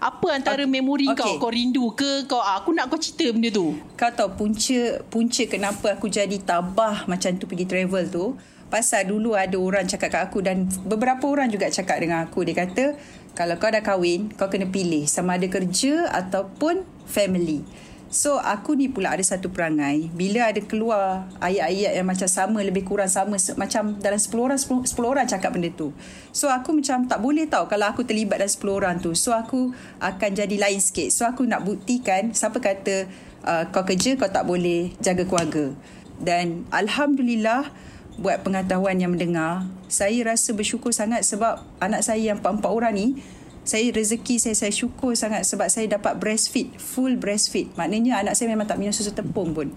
apa 0.02 0.26
antara 0.34 0.66
okay. 0.66 0.70
memori 0.70 1.06
okay. 1.06 1.38
kau 1.38 1.46
kau 1.46 1.50
rindu 1.54 1.94
ke 1.94 2.26
kau 2.26 2.42
ah, 2.42 2.58
aku 2.58 2.74
nak 2.74 2.90
kau 2.90 2.98
cerita 2.98 3.30
benda 3.30 3.54
tu 3.54 3.74
kau 3.94 4.10
tahu 4.10 4.30
punca 4.34 4.80
punca 5.06 5.42
kenapa 5.46 5.94
aku 5.94 6.10
jadi 6.10 6.36
tabah 6.42 7.06
macam 7.06 7.30
tu 7.38 7.46
pergi 7.46 7.66
travel 7.66 8.04
tu 8.10 8.34
pasal 8.72 9.04
dulu 9.04 9.36
ada 9.36 9.52
orang 9.60 9.84
cakap 9.84 10.16
kat 10.16 10.22
aku 10.24 10.40
dan 10.40 10.64
beberapa 10.88 11.28
orang 11.28 11.52
juga 11.52 11.68
cakap 11.68 12.00
dengan 12.00 12.24
aku 12.24 12.40
dia 12.48 12.56
kata 12.56 12.96
kalau 13.36 13.60
kau 13.60 13.68
dah 13.68 13.84
kahwin 13.84 14.32
kau 14.32 14.48
kena 14.48 14.72
pilih 14.72 15.04
sama 15.04 15.36
ada 15.36 15.44
kerja 15.52 16.08
ataupun 16.08 16.88
family 17.04 17.60
So 18.12 18.36
aku 18.36 18.76
ni 18.76 18.92
pula 18.92 19.16
ada 19.16 19.24
satu 19.24 19.48
perangai 19.48 20.12
bila 20.12 20.52
ada 20.52 20.60
keluar 20.60 21.24
ayat-ayat 21.40 21.96
yang 21.96 22.04
macam 22.04 22.28
sama 22.28 22.60
lebih 22.60 22.84
kurang 22.84 23.08
sama 23.08 23.40
macam 23.56 23.96
dalam 24.04 24.20
10 24.20 24.36
orang 24.36 24.60
10, 24.60 24.84
10 24.84 25.00
orang 25.00 25.24
cakap 25.24 25.56
benda 25.56 25.72
tu. 25.72 25.96
So 26.28 26.52
aku 26.52 26.76
macam 26.76 27.08
tak 27.08 27.24
boleh 27.24 27.48
tahu 27.48 27.72
kalau 27.72 27.88
aku 27.88 28.04
terlibat 28.04 28.44
dalam 28.44 28.52
10 28.52 28.68
orang 28.68 28.96
tu. 29.00 29.16
So 29.16 29.32
aku 29.32 29.72
akan 29.96 30.30
jadi 30.36 30.60
lain 30.60 30.76
sikit. 30.76 31.08
So 31.08 31.24
aku 31.24 31.48
nak 31.48 31.64
buktikan 31.64 32.36
siapa 32.36 32.60
kata 32.60 33.08
uh, 33.48 33.64
kau 33.72 33.88
kerja 33.88 34.20
kau 34.20 34.28
tak 34.28 34.44
boleh 34.44 34.92
jaga 35.00 35.24
keluarga. 35.24 35.72
Dan 36.20 36.68
alhamdulillah 36.68 37.72
buat 38.20 38.44
pengetahuan 38.44 38.98
yang 39.00 39.14
mendengar, 39.14 39.64
saya 39.88 40.16
rasa 40.24 40.52
bersyukur 40.52 40.92
sangat 40.92 41.24
sebab 41.24 41.64
anak 41.80 42.04
saya 42.04 42.32
yang 42.32 42.40
empat-empat 42.40 42.70
orang 42.72 42.94
ni 42.96 43.08
saya 43.62 43.94
rezeki 43.94 44.42
saya 44.42 44.58
saya 44.58 44.74
syukur 44.74 45.14
sangat 45.14 45.46
sebab 45.46 45.70
saya 45.70 45.86
dapat 45.86 46.18
breastfeed 46.18 46.74
full 46.82 47.14
breastfeed. 47.14 47.70
Maknanya 47.78 48.18
anak 48.26 48.34
saya 48.34 48.50
memang 48.50 48.66
tak 48.66 48.78
minum 48.82 48.90
susu 48.90 49.14
tepung 49.14 49.54
pun. 49.54 49.70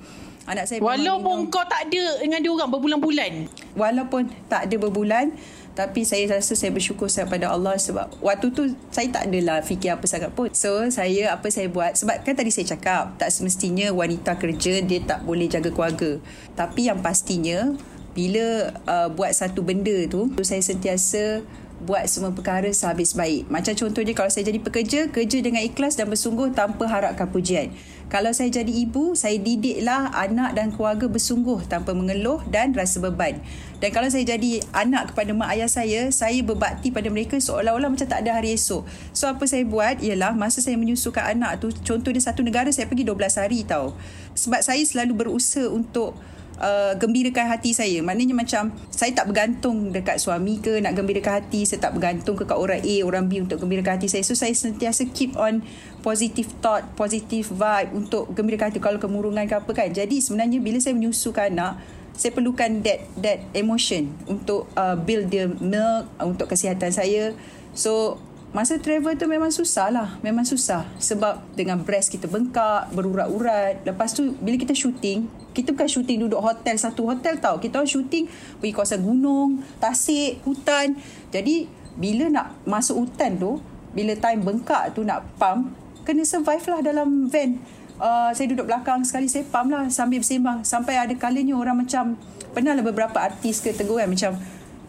Anak 0.45 0.69
saya 0.69 0.77
walaupun 0.81 1.49
kau 1.49 1.65
tak 1.65 1.89
ada 1.89 2.21
dengan 2.21 2.41
dia 2.41 2.49
orang 2.53 2.69
berbulan-bulan. 2.69 3.31
Walaupun 3.77 4.29
tak 4.49 4.69
ada 4.69 4.75
berbulan 4.77 5.33
tapi 5.75 6.07
saya 6.07 6.39
rasa 6.39 6.55
saya 6.55 6.71
bersyukur 6.71 7.11
sangat 7.11 7.35
pada 7.35 7.51
Allah 7.51 7.75
sebab 7.75 8.07
waktu 8.23 8.47
tu 8.55 8.63
saya 8.95 9.11
tak 9.11 9.27
adalah 9.27 9.59
fikir 9.61 9.93
apa 9.93 10.05
sangat 10.07 10.31
pun. 10.33 10.49
So 10.55 10.87
saya 10.89 11.35
apa 11.35 11.51
saya 11.53 11.67
buat 11.69 11.93
sebab 11.93 12.25
kan 12.25 12.33
tadi 12.33 12.49
saya 12.49 12.73
cakap 12.73 13.19
tak 13.19 13.29
semestinya 13.29 13.91
wanita 13.91 14.39
kerja 14.39 14.81
dia 14.81 14.99
tak 15.03 15.27
boleh 15.27 15.45
jaga 15.45 15.69
keluarga. 15.69 16.17
Tapi 16.57 16.89
yang 16.89 17.03
pastinya 17.03 17.75
bila 18.15 18.71
uh, 18.87 19.11
buat 19.11 19.35
satu 19.35 19.59
benda 19.59 20.07
tu 20.07 20.31
saya 20.41 20.63
sentiasa 20.63 21.43
buat 21.83 22.07
semua 22.07 22.31
perkara 22.31 22.71
sehabis 22.71 23.11
baik. 23.11 23.51
Macam 23.51 23.75
contohnya 23.75 24.15
kalau 24.15 24.31
saya 24.31 24.47
jadi 24.47 24.59
pekerja, 24.63 25.11
kerja 25.11 25.37
dengan 25.43 25.59
ikhlas 25.59 25.99
dan 25.99 26.07
bersungguh 26.07 26.55
tanpa 26.55 26.87
harapkan 26.87 27.27
pujian. 27.27 27.75
Kalau 28.07 28.31
saya 28.31 28.53
jadi 28.53 28.69
ibu, 28.69 29.17
saya 29.17 29.35
didiklah 29.41 30.13
anak 30.13 30.55
dan 30.55 30.69
keluarga 30.71 31.09
bersungguh 31.09 31.65
tanpa 31.65 31.91
mengeluh 31.91 32.39
dan 32.47 32.71
rasa 32.71 33.01
beban. 33.01 33.41
Dan 33.81 33.89
kalau 33.91 34.07
saya 34.07 34.23
jadi 34.23 34.61
anak 34.71 35.11
kepada 35.11 35.33
mak 35.33 35.51
ayah 35.57 35.67
saya, 35.67 36.13
saya 36.13 36.39
berbakti 36.45 36.93
pada 36.93 37.09
mereka 37.09 37.41
seolah-olah 37.41 37.91
macam 37.91 38.07
tak 38.07 38.23
ada 38.23 38.39
hari 38.39 38.55
esok. 38.55 38.85
So 39.11 39.27
apa 39.27 39.43
saya 39.49 39.65
buat 39.65 39.99
ialah 39.99 40.37
masa 40.37 40.61
saya 40.61 40.77
menyusukan 40.77 41.25
anak 41.25 41.59
tu, 41.59 41.73
contoh 41.81 42.13
dia 42.13 42.23
satu 42.23 42.45
negara 42.45 42.69
saya 42.69 42.87
pergi 42.87 43.03
12 43.03 43.41
hari 43.41 43.59
tau. 43.65 43.97
Sebab 44.37 44.61
saya 44.61 44.79
selalu 44.85 45.25
berusaha 45.25 45.67
untuk 45.67 46.15
uh, 46.59 46.93
gembirakan 46.95 47.51
hati 47.51 47.75
saya. 47.75 47.99
Maknanya 48.03 48.35
macam 48.35 48.71
saya 48.91 49.11
tak 49.11 49.31
bergantung 49.31 49.91
dekat 49.91 50.19
suami 50.19 50.59
ke 50.59 50.79
nak 50.79 50.95
gembirakan 50.95 51.43
hati. 51.43 51.67
Saya 51.67 51.89
tak 51.89 51.95
bergantung 51.97 52.35
ke 52.35 52.43
orang 52.51 52.81
A, 52.83 52.95
orang 53.03 53.25
B 53.27 53.43
untuk 53.43 53.63
gembirakan 53.63 53.99
hati 53.99 54.07
saya. 54.11 54.23
So 54.23 54.35
saya 54.35 54.53
sentiasa 54.55 55.07
keep 55.11 55.35
on 55.35 55.63
positive 56.05 56.51
thought, 56.61 56.85
positive 56.95 57.49
vibe 57.51 57.91
untuk 57.95 58.31
gembirakan 58.35 58.71
hati 58.71 58.79
kalau 58.79 58.99
kemurungan 59.01 59.47
ke 59.47 59.55
apa 59.57 59.71
kan. 59.71 59.89
Jadi 59.91 60.19
sebenarnya 60.21 60.59
bila 60.61 60.77
saya 60.79 60.95
menyusukan 60.95 61.51
anak, 61.55 61.79
saya 62.15 62.31
perlukan 62.31 62.79
that 62.83 63.03
that 63.19 63.43
emotion 63.51 64.15
untuk 64.25 64.71
uh, 64.79 64.95
build 64.95 65.27
the 65.29 65.51
milk 65.59 66.07
uh, 66.19 66.25
untuk 66.25 66.47
kesihatan 66.47 66.91
saya. 66.91 67.35
So 67.75 68.19
masa 68.55 68.79
travel 68.79 69.19
tu 69.19 69.27
memang 69.27 69.51
susah 69.51 69.91
lah. 69.91 70.09
Memang 70.23 70.47
susah. 70.47 70.87
Sebab 70.95 71.43
dengan 71.59 71.83
breast 71.83 72.07
kita 72.07 72.31
bengkak, 72.31 72.95
berurat-urat. 72.95 73.83
Lepas 73.83 74.15
tu 74.15 74.31
bila 74.39 74.55
kita 74.55 74.71
shooting, 74.71 75.27
kita 75.55 75.71
bukan 75.71 75.87
shooting 75.87 76.19
duduk 76.27 76.43
hotel 76.43 76.75
satu 76.75 77.07
hotel 77.07 77.39
tau 77.39 77.55
kita 77.57 77.79
shooting 77.87 78.27
pergi 78.59 78.75
kawasan 78.75 78.99
gunung 79.07 79.63
tasik 79.79 80.43
hutan 80.43 80.99
jadi 81.31 81.71
bila 81.95 82.27
nak 82.27 82.51
masuk 82.67 83.07
hutan 83.07 83.39
tu 83.39 83.63
bila 83.95 84.11
time 84.19 84.43
bengkak 84.43 84.91
tu 84.91 85.07
nak 85.07 85.23
pump 85.39 85.71
kena 86.03 86.27
survive 86.27 86.67
lah 86.67 86.83
dalam 86.83 87.31
van 87.31 87.55
uh, 88.03 88.35
saya 88.35 88.51
duduk 88.51 88.67
belakang 88.67 89.07
sekali 89.07 89.31
saya 89.31 89.47
pump 89.47 89.71
lah 89.71 89.87
sambil 89.87 90.19
bersembang 90.19 90.67
sampai 90.67 90.99
ada 90.99 91.15
kalanya 91.15 91.55
orang 91.55 91.87
macam 91.87 92.19
pernah 92.51 92.75
lah 92.75 92.83
beberapa 92.83 93.15
artis 93.23 93.63
ke 93.63 93.71
tegur 93.71 94.03
kan 94.03 94.11
macam 94.11 94.35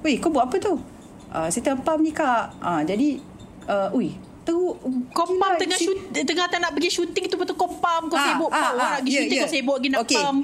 weh 0.03 0.19
kau 0.19 0.35
buat 0.35 0.51
apa 0.51 0.59
tu 0.59 0.75
uh, 1.31 1.47
saya 1.47 1.63
tengah 1.63 1.87
pump 1.87 2.03
ni 2.03 2.11
kak 2.11 2.59
uh, 2.59 2.83
jadi 2.83 3.23
uh, 3.67 3.89
ui 3.93 4.15
tu 4.47 4.55
kau 5.11 5.27
pam 5.43 5.59
tengah 5.59 5.75
shoot 5.75 5.99
tengah 6.15 6.47
tak 6.47 6.63
nak 6.63 6.71
pergi 6.71 7.03
shooting 7.03 7.27
tu 7.27 7.35
betul 7.35 7.59
kau 7.59 7.67
pam 7.67 8.07
kau 8.07 8.15
ah, 8.15 8.27
sibuk 8.31 8.51
ah, 8.55 8.63
pam 8.63 8.75
ah, 8.79 8.91
pergi 9.03 9.11
yeah, 9.11 9.19
shooting 9.19 9.39
yeah. 9.39 9.47
kau 9.47 9.55
sibuk 9.59 9.77
pergi 9.83 9.89
nak 9.91 10.01
okay. 10.07 10.23
pam 10.23 10.37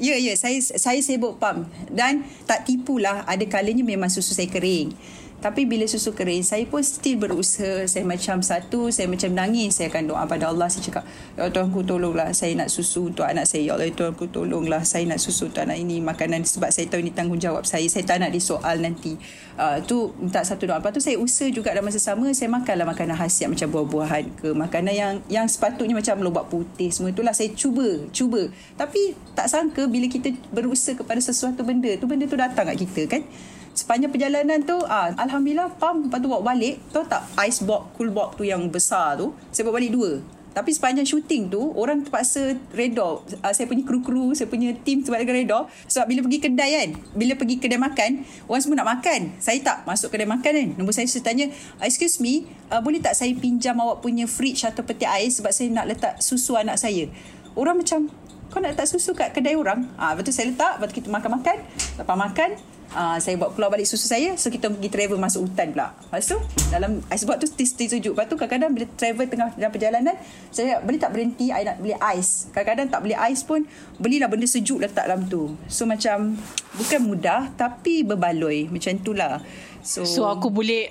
Ya, 0.00 0.16
ya. 0.16 0.32
Saya 0.32 0.56
saya 0.64 0.96
sibuk 1.04 1.36
pam. 1.36 1.68
Dan 1.92 2.24
tak 2.48 2.64
tipulah 2.64 3.22
ada 3.28 3.44
kalanya 3.44 3.84
memang 3.84 4.08
susu 4.08 4.32
saya 4.32 4.48
kering. 4.48 4.96
Tapi 5.40 5.64
bila 5.64 5.88
susu 5.88 6.12
kering, 6.12 6.44
saya 6.44 6.68
pun 6.68 6.84
still 6.84 7.16
berusaha. 7.16 7.88
Saya 7.88 8.04
macam 8.04 8.44
satu, 8.44 8.92
saya 8.92 9.08
macam 9.08 9.32
nangis. 9.32 9.80
Saya 9.80 9.88
akan 9.88 10.12
doa 10.12 10.22
pada 10.28 10.52
Allah. 10.52 10.68
Saya 10.68 10.84
cakap, 10.84 11.04
Ya 11.40 11.48
Tuhan 11.48 11.72
ku 11.72 11.80
tolonglah. 11.80 12.28
Saya 12.36 12.52
nak 12.60 12.68
susu 12.68 13.08
untuk 13.08 13.24
anak 13.24 13.48
saya. 13.48 13.72
Ya 13.72 13.72
Allah, 13.72 13.88
Tuhan 13.88 14.12
ku 14.20 14.28
tolonglah. 14.28 14.84
Saya 14.84 15.08
nak 15.08 15.16
susu 15.16 15.48
untuk 15.48 15.64
anak 15.64 15.80
ini. 15.80 16.04
Makanan 16.04 16.44
sebab 16.44 16.68
saya 16.68 16.92
tahu 16.92 17.00
ini 17.00 17.16
tanggungjawab 17.16 17.64
saya. 17.64 17.88
Saya 17.88 18.04
tak 18.04 18.20
nak 18.20 18.36
disoal 18.36 18.84
nanti. 18.84 19.16
Uh, 19.56 19.80
tu 19.88 20.12
minta 20.20 20.44
satu 20.44 20.68
doa. 20.68 20.76
Lepas 20.76 20.92
tu 20.92 21.00
saya 21.00 21.16
usaha 21.16 21.48
juga 21.48 21.72
dalam 21.72 21.88
masa 21.88 21.96
sama. 21.96 22.28
Saya 22.36 22.52
makanlah 22.52 22.84
makanan 22.84 23.16
khasiat 23.16 23.48
macam 23.48 23.72
buah-buahan 23.72 24.24
ke. 24.44 24.52
Makanan 24.52 24.92
yang 24.92 25.12
yang 25.32 25.48
sepatutnya 25.48 25.96
macam 25.96 26.20
lobak 26.20 26.52
putih. 26.52 26.92
Semua 26.92 27.16
itulah 27.16 27.32
saya 27.32 27.48
cuba. 27.56 28.04
Cuba. 28.12 28.52
Tapi 28.76 29.16
tak 29.32 29.48
sangka 29.48 29.88
bila 29.88 30.04
kita 30.04 30.36
berusaha 30.52 31.00
kepada 31.00 31.18
sesuatu 31.24 31.64
benda. 31.64 31.96
tu 31.96 32.04
benda 32.04 32.28
tu 32.28 32.36
datang 32.36 32.68
kat 32.68 32.76
kita 32.76 33.08
kan 33.08 33.24
sepanjang 33.72 34.10
perjalanan 34.10 34.60
tu 34.62 34.76
ah 34.86 35.14
alhamdulillah 35.16 35.72
pam 35.78 36.06
lepas 36.06 36.18
tu 36.20 36.28
bawa 36.28 36.54
balik. 36.54 36.78
Tahu 36.90 37.04
tak 37.06 37.26
ice 37.46 37.62
box 37.64 37.94
cool 37.96 38.10
box 38.10 38.36
tu 38.38 38.44
yang 38.44 38.66
besar 38.68 39.16
tu 39.18 39.32
saya 39.50 39.66
bawa 39.66 39.80
balik 39.80 39.92
dua. 39.94 40.20
Tapi 40.50 40.74
sepanjang 40.74 41.06
syuting 41.06 41.46
tu 41.46 41.62
orang 41.78 42.02
terpaksa 42.02 42.58
redor 42.74 43.22
uh, 43.22 43.52
saya 43.54 43.70
punya 43.70 43.86
kru-kru 43.86 44.34
saya 44.34 44.50
punya 44.50 44.74
team 44.82 44.98
sebab 45.06 45.22
redor 45.22 45.70
sebab 45.86 46.10
bila 46.10 46.26
pergi 46.26 46.38
kedai 46.42 46.70
kan 46.74 46.90
bila 47.14 47.32
pergi 47.38 47.56
kedai 47.62 47.78
makan 47.78 48.26
orang 48.50 48.58
semua 48.58 48.82
nak 48.82 48.98
makan. 48.98 49.20
Saya 49.38 49.62
tak 49.62 49.86
masuk 49.86 50.10
kedai 50.10 50.26
makan 50.26 50.50
kan. 50.50 50.68
Nombor 50.74 50.90
saya 50.90 51.06
saya 51.06 51.22
tanya 51.22 51.54
excuse 51.78 52.18
me 52.18 52.50
uh, 52.66 52.82
boleh 52.82 52.98
tak 52.98 53.14
saya 53.14 53.30
pinjam 53.38 53.78
awak 53.78 54.02
punya 54.02 54.26
fridge 54.26 54.66
atau 54.66 54.82
peti 54.82 55.06
air 55.06 55.30
sebab 55.30 55.54
saya 55.54 55.70
nak 55.70 55.86
letak 55.86 56.18
susu 56.18 56.58
anak 56.58 56.82
saya? 56.82 57.06
Orang 57.54 57.78
macam 57.78 58.10
kau 58.50 58.58
nak 58.58 58.74
letak 58.74 58.90
susu 58.90 59.14
kat 59.14 59.30
kedai 59.30 59.54
orang? 59.54 59.86
Ah 59.94 60.18
betul 60.18 60.34
saya 60.34 60.50
letak. 60.50 60.82
Lepas 60.82 60.90
kita 60.90 61.14
makan-makan. 61.14 61.62
Lepas 61.94 62.16
makan 62.18 62.50
uh, 62.94 63.16
saya 63.22 63.38
bawa 63.38 63.50
keluar 63.54 63.70
balik 63.72 63.86
susu 63.86 64.06
saya 64.06 64.34
so 64.34 64.50
kita 64.50 64.70
pergi 64.70 64.90
travel 64.90 65.18
masuk 65.18 65.46
hutan 65.50 65.74
pula. 65.74 65.94
Lepas 65.94 66.26
tu 66.30 66.38
dalam 66.70 67.02
ice 67.10 67.24
box 67.26 67.36
tu 67.42 67.46
still 67.66 67.88
sejuk 67.90 68.12
lepas 68.14 68.26
tu 68.26 68.36
kadang-kadang 68.38 68.70
bila 68.74 68.86
travel 68.94 69.26
tengah 69.26 69.48
dalam 69.54 69.70
perjalanan 69.70 70.14
saya 70.50 70.82
boleh 70.82 70.98
tak 70.98 71.10
berhenti 71.14 71.50
I 71.50 71.62
nak 71.66 71.76
beli 71.78 71.94
ais? 71.98 72.50
Kadang-kadang 72.50 72.86
tak 72.90 73.00
beli 73.06 73.16
ais 73.16 73.40
pun 73.46 73.60
belilah 73.98 74.28
benda 74.30 74.46
sejuk 74.46 74.82
letak 74.82 75.06
dalam 75.06 75.26
tu. 75.26 75.54
So 75.70 75.86
macam 75.86 76.38
bukan 76.78 77.00
mudah 77.02 77.50
tapi 77.54 78.02
berbaloi. 78.02 78.70
Macam 78.70 78.94
itulah 78.94 79.42
so, 79.82 80.02
so 80.04 80.26
aku 80.26 80.50
boleh 80.50 80.90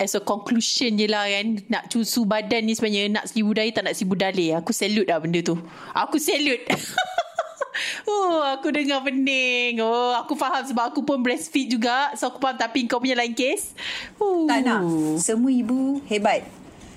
as 0.00 0.16
a 0.16 0.22
conclusion 0.24 0.96
je 0.96 1.04
lah 1.04 1.28
kan 1.28 1.60
nak 1.68 1.92
susu 1.92 2.24
badan 2.24 2.64
ni 2.64 2.72
sebenarnya 2.72 3.20
nak 3.20 3.24
seribu 3.28 3.52
daya 3.52 3.68
tak 3.68 3.84
nak 3.84 3.94
dalih 4.16 4.56
aku 4.56 4.72
salute 4.72 5.08
lah 5.08 5.20
benda 5.20 5.44
tu. 5.44 5.60
Aku 5.92 6.16
salute 6.16 6.64
Oh, 8.04 8.42
aku 8.44 8.72
dengar 8.72 9.04
pening. 9.04 9.80
Oh, 9.80 10.16
aku 10.16 10.34
faham 10.34 10.62
sebab 10.64 10.92
aku 10.94 11.04
pun 11.04 11.20
breastfeed 11.20 11.76
juga. 11.76 12.12
So, 12.16 12.30
aku 12.30 12.38
faham 12.40 12.56
tapi 12.56 12.84
kau 12.86 13.00
punya 13.00 13.16
lain 13.16 13.34
case. 13.34 13.72
Uh. 14.16 14.46
Tak 14.48 14.60
nak. 14.64 14.80
Semua 15.20 15.50
ibu 15.50 16.00
hebat. 16.08 16.46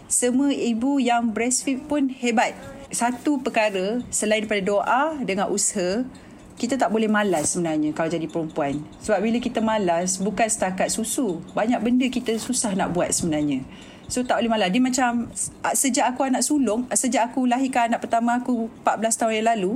Semua 0.10 0.54
ibu 0.54 1.02
yang 1.02 1.34
breastfeed 1.34 1.90
pun 1.90 2.10
hebat. 2.10 2.54
Satu 2.94 3.42
perkara, 3.42 4.06
selain 4.14 4.46
daripada 4.46 4.62
doa 4.62 5.18
dengan 5.26 5.50
usaha, 5.50 6.06
kita 6.54 6.78
tak 6.78 6.94
boleh 6.94 7.10
malas 7.10 7.58
sebenarnya 7.58 7.92
kalau 7.98 8.10
jadi 8.14 8.30
perempuan. 8.30 8.78
Sebab 9.02 9.20
bila 9.20 9.38
kita 9.42 9.60
malas, 9.60 10.22
bukan 10.22 10.46
setakat 10.46 10.94
susu. 10.94 11.42
Banyak 11.58 11.82
benda 11.82 12.06
kita 12.08 12.38
susah 12.38 12.78
nak 12.78 12.94
buat 12.94 13.10
sebenarnya. 13.10 13.66
So 14.06 14.22
tak 14.22 14.38
boleh 14.38 14.52
malas. 14.52 14.70
Dia 14.70 14.84
macam 14.84 15.34
sejak 15.74 16.06
aku 16.14 16.30
anak 16.30 16.46
sulung, 16.46 16.86
sejak 16.94 17.34
aku 17.34 17.50
lahirkan 17.50 17.90
anak 17.90 18.06
pertama 18.06 18.38
aku 18.38 18.70
14 18.86 19.20
tahun 19.20 19.34
yang 19.42 19.48
lalu, 19.58 19.72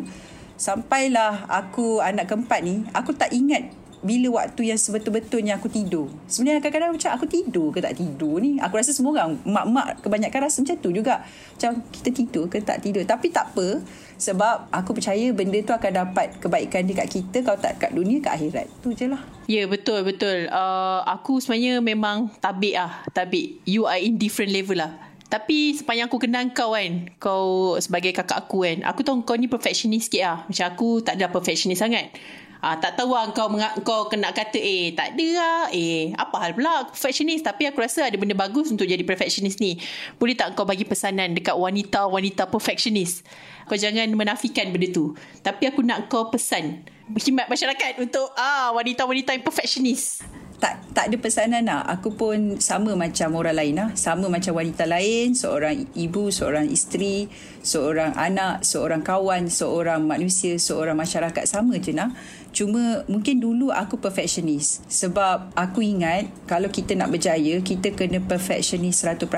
Sampailah 0.58 1.46
aku 1.48 2.02
anak 2.02 2.34
keempat 2.34 2.66
ni, 2.66 2.82
aku 2.92 3.14
tak 3.14 3.30
ingat 3.30 3.70
bila 4.06 4.42
waktu 4.42 4.70
yang 4.70 4.78
sebetul-betulnya 4.78 5.58
aku 5.58 5.74
tidur. 5.74 6.06
Sebenarnya 6.30 6.62
kadang-kadang 6.62 6.94
macam 6.94 7.12
aku 7.18 7.26
tidur 7.26 7.74
ke 7.74 7.82
tak 7.82 7.98
tidur 7.98 8.38
ni. 8.38 8.62
Aku 8.62 8.78
rasa 8.78 8.94
semua 8.94 9.18
orang, 9.18 9.42
mak-mak 9.42 10.06
kebanyakan 10.06 10.40
rasa 10.46 10.62
macam 10.62 10.78
tu 10.78 10.90
juga. 10.94 11.26
Macam 11.58 11.82
kita 11.90 12.10
tidur 12.14 12.46
ke 12.46 12.62
tak 12.62 12.86
tidur. 12.86 13.02
Tapi 13.04 13.34
tak 13.34 13.54
apa. 13.54 13.82
Sebab 14.18 14.70
aku 14.74 14.98
percaya 14.98 15.30
benda 15.34 15.62
tu 15.62 15.74
akan 15.74 15.92
dapat 15.94 16.38
kebaikan 16.42 16.86
dekat 16.86 17.10
kita 17.10 17.42
kalau 17.46 17.58
tak 17.58 17.82
kat 17.82 17.92
dunia, 17.94 18.22
kat 18.22 18.38
akhirat. 18.38 18.66
Tu 18.86 18.94
je 18.94 19.06
lah. 19.10 19.22
Ya, 19.50 19.64
yeah, 19.64 19.66
betul, 19.66 20.06
betul. 20.06 20.46
Uh, 20.50 21.02
aku 21.06 21.42
sebenarnya 21.42 21.82
memang 21.82 22.30
tabik 22.38 22.78
lah. 22.78 23.02
Tabik. 23.14 23.66
You 23.66 23.90
are 23.90 23.98
in 23.98 24.22
different 24.22 24.54
level 24.54 24.78
lah. 24.78 25.07
Tapi 25.28 25.76
sepanjang 25.76 26.08
aku 26.08 26.24
kenal 26.24 26.48
kau 26.56 26.72
kan 26.72 27.12
Kau 27.20 27.76
sebagai 27.84 28.16
kakak 28.16 28.48
aku 28.48 28.64
kan 28.64 28.78
Aku 28.88 29.04
tahu 29.04 29.28
kau 29.28 29.36
ni 29.36 29.52
perfectionist 29.52 30.08
sikit 30.08 30.24
lah 30.24 30.38
Macam 30.48 30.66
aku 30.72 30.90
tak 31.04 31.20
ada 31.20 31.28
perfectionist 31.28 31.84
sangat. 31.84 32.16
Ah, 32.58 32.80
tak 32.80 32.98
tahu 32.98 33.14
lah 33.14 33.30
kau, 33.36 33.52
kau 33.84 34.08
kena 34.08 34.32
kata 34.32 34.56
Eh 34.56 34.96
tak 34.96 35.14
ada 35.14 35.28
lah 35.36 35.62
Eh 35.76 36.16
apa 36.16 36.36
hal 36.40 36.56
pula? 36.56 36.88
Perfectionist. 36.88 37.44
Tapi 37.44 37.68
aku 37.68 37.84
rasa 37.84 38.08
ada 38.08 38.16
benda 38.16 38.40
bagus 38.40 38.72
Untuk 38.72 38.88
jadi 38.88 39.04
perfectionist 39.04 39.60
ni. 39.60 39.76
Boleh 40.16 40.34
tak 40.34 40.56
kau 40.56 40.64
bagi 40.64 40.88
pesanan 40.88 41.36
Dekat 41.36 41.60
wanita-wanita 41.60 42.48
perfectionist? 42.48 43.28
Kau 43.68 43.76
jangan 43.76 44.08
menafikan 44.16 44.72
benda 44.72 44.88
tu. 44.96 45.12
Tapi 45.44 45.68
aku 45.68 45.84
nak 45.84 46.08
kau 46.08 46.32
pesan 46.32 46.88
berkhidmat 47.08 47.48
masyarakat 47.48 48.04
untuk 48.04 48.28
ah 48.36 48.76
wanita-wanita 48.76 49.32
yang 49.32 49.44
perfectionist 49.44 50.28
tak 50.58 50.82
tak 50.98 51.14
ada 51.14 51.18
pesanan 51.22 51.70
lah. 51.70 51.86
Aku 51.86 52.18
pun 52.18 52.58
sama 52.58 52.98
macam 52.98 53.38
orang 53.38 53.54
lain 53.54 53.78
lah. 53.78 53.90
Sama 53.94 54.26
macam 54.34 54.58
wanita 54.58 54.90
lain, 54.90 55.38
seorang 55.38 55.86
ibu, 55.94 56.34
seorang 56.34 56.66
isteri, 56.74 57.30
seorang 57.62 58.18
anak, 58.18 58.66
seorang 58.66 59.06
kawan, 59.06 59.46
seorang 59.54 60.10
manusia, 60.10 60.58
seorang 60.58 60.98
masyarakat 60.98 61.46
sama 61.46 61.78
je 61.78 61.94
lah. 61.94 62.10
Cuma 62.50 63.06
mungkin 63.06 63.38
dulu 63.38 63.70
aku 63.70 64.02
perfectionist. 64.02 64.82
Sebab 64.90 65.54
aku 65.54 65.86
ingat 65.86 66.34
kalau 66.50 66.74
kita 66.74 66.98
nak 66.98 67.14
berjaya, 67.14 67.62
kita 67.62 67.94
kena 67.94 68.18
perfectionist 68.18 69.06
100%. 69.06 69.30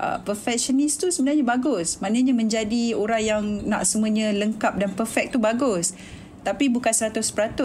Uh, 0.00 0.16
perfectionist 0.22 1.02
tu 1.02 1.10
sebenarnya 1.10 1.42
bagus. 1.42 1.98
Maknanya 1.98 2.30
menjadi 2.30 2.94
orang 2.94 3.22
yang 3.26 3.42
nak 3.66 3.82
semuanya 3.90 4.30
lengkap 4.30 4.78
dan 4.78 4.94
perfect 4.94 5.34
tu 5.34 5.42
bagus. 5.42 5.98
Tapi 6.46 6.70
bukan 6.70 6.94
100% 6.94 7.18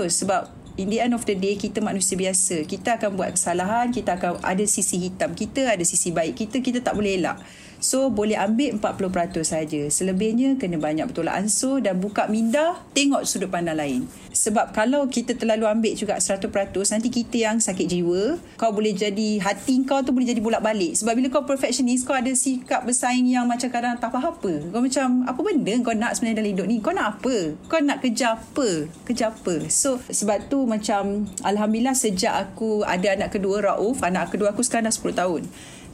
sebab 0.10 0.64
in 0.75 0.91
the 0.91 1.00
end 1.00 1.15
of 1.15 1.24
the 1.24 1.36
day 1.36 1.55
kita 1.55 1.79
manusia 1.79 2.15
biasa. 2.20 2.67
Kita 2.67 3.00
akan 3.00 3.15
buat 3.15 3.36
kesalahan 3.36 3.91
kita 3.91 4.20
akan 4.20 4.44
ada 4.44 4.63
sisi 4.67 5.00
hitam 5.00 5.32
kita 5.32 5.72
ada 5.72 5.84
sisi 5.88 6.12
baik 6.12 6.36
kita 6.36 6.60
kita 6.60 6.79
tak 6.84 6.96
boleh 6.96 7.20
elak 7.20 7.39
So 7.79 8.10
boleh 8.10 8.38
ambil 8.38 8.77
40% 8.79 9.44
saja. 9.46 9.82
Selebihnya 9.89 10.58
kena 10.60 10.77
banyak 10.77 11.10
betul 11.10 11.27
ansur 11.29 11.79
dan 11.79 12.00
buka 12.01 12.27
minda, 12.27 12.79
tengok 12.94 13.24
sudut 13.25 13.50
pandang 13.50 13.77
lain. 13.77 14.01
Sebab 14.36 14.75
kalau 14.75 15.08
kita 15.08 15.34
terlalu 15.39 15.63
ambil 15.63 15.96
juga 15.96 16.20
100%, 16.20 16.51
nanti 16.91 17.08
kita 17.08 17.36
yang 17.39 17.58
sakit 17.63 17.88
jiwa, 17.88 18.36
kau 18.60 18.72
boleh 18.75 18.91
jadi 18.91 19.39
hati 19.39 19.88
kau 19.88 20.03
tu 20.03 20.12
boleh 20.12 20.27
jadi 20.27 20.44
bolak-balik. 20.44 21.00
Sebab 21.00 21.13
bila 21.15 21.27
kau 21.32 21.48
perfectionist, 21.48 22.03
kau 22.03 22.15
ada 22.15 22.32
sikap 22.36 22.84
bersaing 22.84 23.32
yang 23.32 23.48
macam 23.48 23.72
kadang 23.72 23.96
tak 23.96 24.12
faham 24.12 24.36
apa. 24.36 24.53
Kau 24.74 24.82
macam 24.84 25.08
apa 25.24 25.39
benda 25.39 25.74
kau 25.79 25.96
nak 25.96 26.12
sebenarnya 26.17 26.38
dalam 26.44 26.51
hidup 26.51 26.65
ni? 26.67 26.77
Kau 26.84 26.91
nak 26.91 27.08
apa? 27.20 27.55
Kau 27.72 27.79
nak 27.79 28.03
kerja 28.03 28.36
apa? 28.36 28.89
Kerja 29.08 29.32
apa? 29.32 29.55
So 29.72 30.01
sebab 30.12 30.51
tu 30.51 30.67
macam 30.67 31.29
alhamdulillah 31.46 31.96
sejak 31.96 32.36
aku 32.36 32.84
ada 32.84 33.15
anak 33.15 33.32
kedua 33.32 33.63
Rauf, 33.63 34.03
anak 34.03 34.36
kedua 34.36 34.51
aku 34.51 34.65
sekarang 34.65 34.91
dah 34.91 34.96
10 34.96 35.15
tahun. 35.15 35.41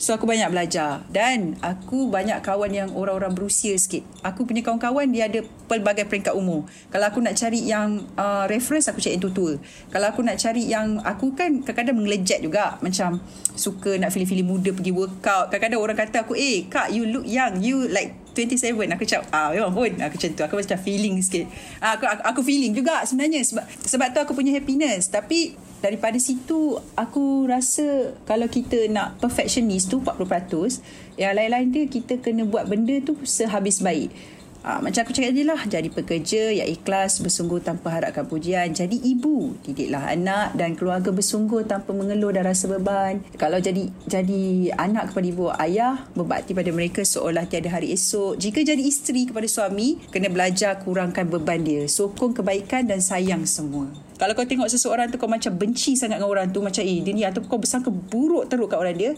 So 0.02 0.18
aku 0.18 0.26
banyak 0.26 0.50
belajar 0.50 1.06
dan 1.14 1.62
aku 1.62 2.10
banyak 2.10 2.42
kawan 2.42 2.74
yang 2.74 2.90
orang-orang 2.98 3.38
berusia 3.38 3.78
sikit. 3.78 4.02
Aku 4.26 4.50
punya 4.50 4.66
kawan-kawan 4.66 5.06
dia 5.14 5.30
ada 5.30 5.46
pelbagai 5.70 6.10
peringkat 6.10 6.34
umur. 6.34 6.66
Kalau 6.90 7.06
aku 7.06 7.22
nak 7.22 7.38
cari 7.38 7.62
yang 7.62 8.10
uh, 8.18 8.50
reference 8.50 8.90
aku 8.90 8.98
cari 8.98 9.22
yang 9.22 9.30
tua-tua. 9.30 9.62
Kalau 9.94 10.10
aku 10.10 10.26
nak 10.26 10.42
cari 10.42 10.66
yang 10.66 10.98
aku 11.06 11.38
kan 11.38 11.62
kadang-kadang 11.62 12.02
mengelejat 12.02 12.42
juga 12.42 12.82
macam 12.82 13.22
suka 13.54 14.02
nak 14.02 14.10
feeling-feeling 14.10 14.50
muda 14.50 14.74
pergi 14.74 14.90
workout. 14.90 15.54
Kadang-kadang 15.54 15.78
orang 15.86 15.98
kata 16.02 16.26
aku, 16.26 16.34
"Eh, 16.34 16.66
kak 16.66 16.90
you 16.90 17.06
look 17.06 17.30
young. 17.30 17.62
You 17.62 17.86
like 17.86 18.21
27 18.32 18.76
aku 18.96 19.04
cakap 19.04 19.28
ah 19.36 19.52
memang 19.52 19.76
pun 19.76 19.92
aku 20.00 20.16
macam 20.16 20.32
tu. 20.32 20.44
Aku 20.48 20.56
macam 20.60 20.80
feeling 20.80 21.16
sikit. 21.20 21.46
Ah, 21.84 22.00
aku, 22.00 22.08
aku 22.08 22.22
aku 22.24 22.42
feeling 22.48 22.72
juga 22.72 23.04
sebenarnya 23.04 23.44
sebab 23.44 23.66
sebab 23.84 24.08
tu 24.16 24.20
aku 24.24 24.34
punya 24.36 24.56
happiness. 24.56 25.12
Tapi 25.12 25.56
daripada 25.82 26.16
situ 26.22 26.78
aku 26.94 27.50
rasa 27.50 28.14
kalau 28.30 28.46
kita 28.46 28.88
nak 28.88 29.18
perfectionist 29.18 29.90
tu 29.90 30.00
40% 30.00 31.18
yang 31.18 31.34
lain-lain 31.34 31.74
dia 31.74 31.86
kita 31.90 32.22
kena 32.22 32.46
buat 32.46 32.70
benda 32.70 33.02
tu 33.02 33.18
sehabis 33.26 33.82
baik 33.82 34.14
Ha, 34.62 34.78
macam 34.78 35.02
aku 35.02 35.10
cakap 35.10 35.34
tadi 35.34 35.42
lah, 35.42 35.58
jadi 35.66 35.90
pekerja 35.90 36.54
yang 36.54 36.70
ikhlas, 36.70 37.18
bersungguh 37.18 37.66
tanpa 37.66 37.98
harapkan 37.98 38.30
pujian. 38.30 38.70
Jadi 38.70 38.94
ibu, 38.94 39.58
didiklah 39.66 40.14
anak 40.14 40.54
dan 40.54 40.78
keluarga 40.78 41.10
bersungguh 41.10 41.66
tanpa 41.66 41.98
mengeluh 41.98 42.30
dan 42.30 42.46
rasa 42.46 42.70
beban. 42.70 43.26
Kalau 43.42 43.58
jadi 43.58 43.90
jadi 44.06 44.70
anak 44.78 45.10
kepada 45.10 45.26
ibu 45.26 45.50
ayah, 45.58 46.06
berbakti 46.14 46.54
pada 46.54 46.70
mereka 46.70 47.02
seolah 47.02 47.50
tiada 47.50 47.74
hari 47.74 47.90
esok. 47.90 48.38
Jika 48.38 48.62
jadi 48.62 48.86
isteri 48.86 49.26
kepada 49.26 49.50
suami, 49.50 49.98
kena 50.14 50.30
belajar 50.30 50.78
kurangkan 50.86 51.26
beban 51.26 51.66
dia. 51.66 51.90
Sokong 51.90 52.38
kebaikan 52.38 52.86
dan 52.86 53.02
sayang 53.02 53.50
semua. 53.50 53.90
Kalau 54.22 54.38
kau 54.38 54.46
tengok 54.46 54.70
seseorang 54.70 55.10
tu 55.10 55.18
kau 55.18 55.26
macam 55.26 55.58
benci 55.58 55.98
sangat 55.98 56.22
dengan 56.22 56.30
orang 56.30 56.54
tu, 56.54 56.62
macam 56.62 56.86
eh 56.86 57.02
dia 57.02 57.18
ni 57.18 57.26
atau 57.26 57.42
kau 57.42 57.58
bersangka 57.58 57.90
buruk 57.90 58.46
teruk 58.46 58.70
kat 58.70 58.78
orang 58.78 58.94
dia, 58.94 59.12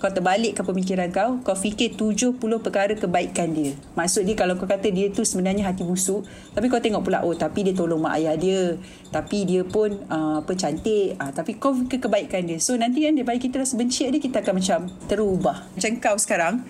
kau 0.00 0.08
terbalikkan 0.08 0.64
pemikiran 0.64 1.12
kau, 1.12 1.44
kau 1.44 1.52
fikir 1.52 1.92
70 1.92 2.40
perkara 2.40 2.96
kebaikan 2.96 3.52
dia. 3.52 3.76
Maksud 3.92 4.24
dia 4.24 4.32
kalau 4.32 4.56
kau 4.56 4.64
kata 4.64 4.88
dia 4.88 5.12
tu 5.12 5.28
sebenarnya 5.28 5.68
hati 5.68 5.84
busuk, 5.84 6.24
tapi 6.56 6.72
kau 6.72 6.80
tengok 6.80 7.04
pula, 7.04 7.20
oh 7.20 7.36
tapi 7.36 7.68
dia 7.68 7.76
tolong 7.76 8.00
mak 8.00 8.16
ayah 8.16 8.32
dia. 8.40 8.80
Tapi 9.12 9.44
dia 9.44 9.60
pun 9.60 9.92
uh, 10.08 10.40
apa 10.40 10.56
cantik. 10.56 11.20
Uh, 11.20 11.28
tapi 11.36 11.60
kau 11.60 11.76
fikir 11.76 12.00
kebaikan 12.00 12.48
dia. 12.48 12.56
So 12.56 12.80
nanti 12.80 13.04
kan 13.04 13.12
daripada 13.12 13.36
kita 13.36 13.60
rasa 13.60 13.76
benci 13.76 14.08
dia, 14.08 14.16
kita 14.16 14.40
akan 14.40 14.54
macam 14.56 14.88
terubah. 15.04 15.68
Macam 15.76 15.92
kau 16.00 16.16
sekarang, 16.16 16.64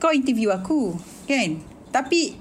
kau 0.00 0.16
interview 0.16 0.48
aku, 0.48 0.96
kan? 1.28 1.60
Tapi 1.92 2.32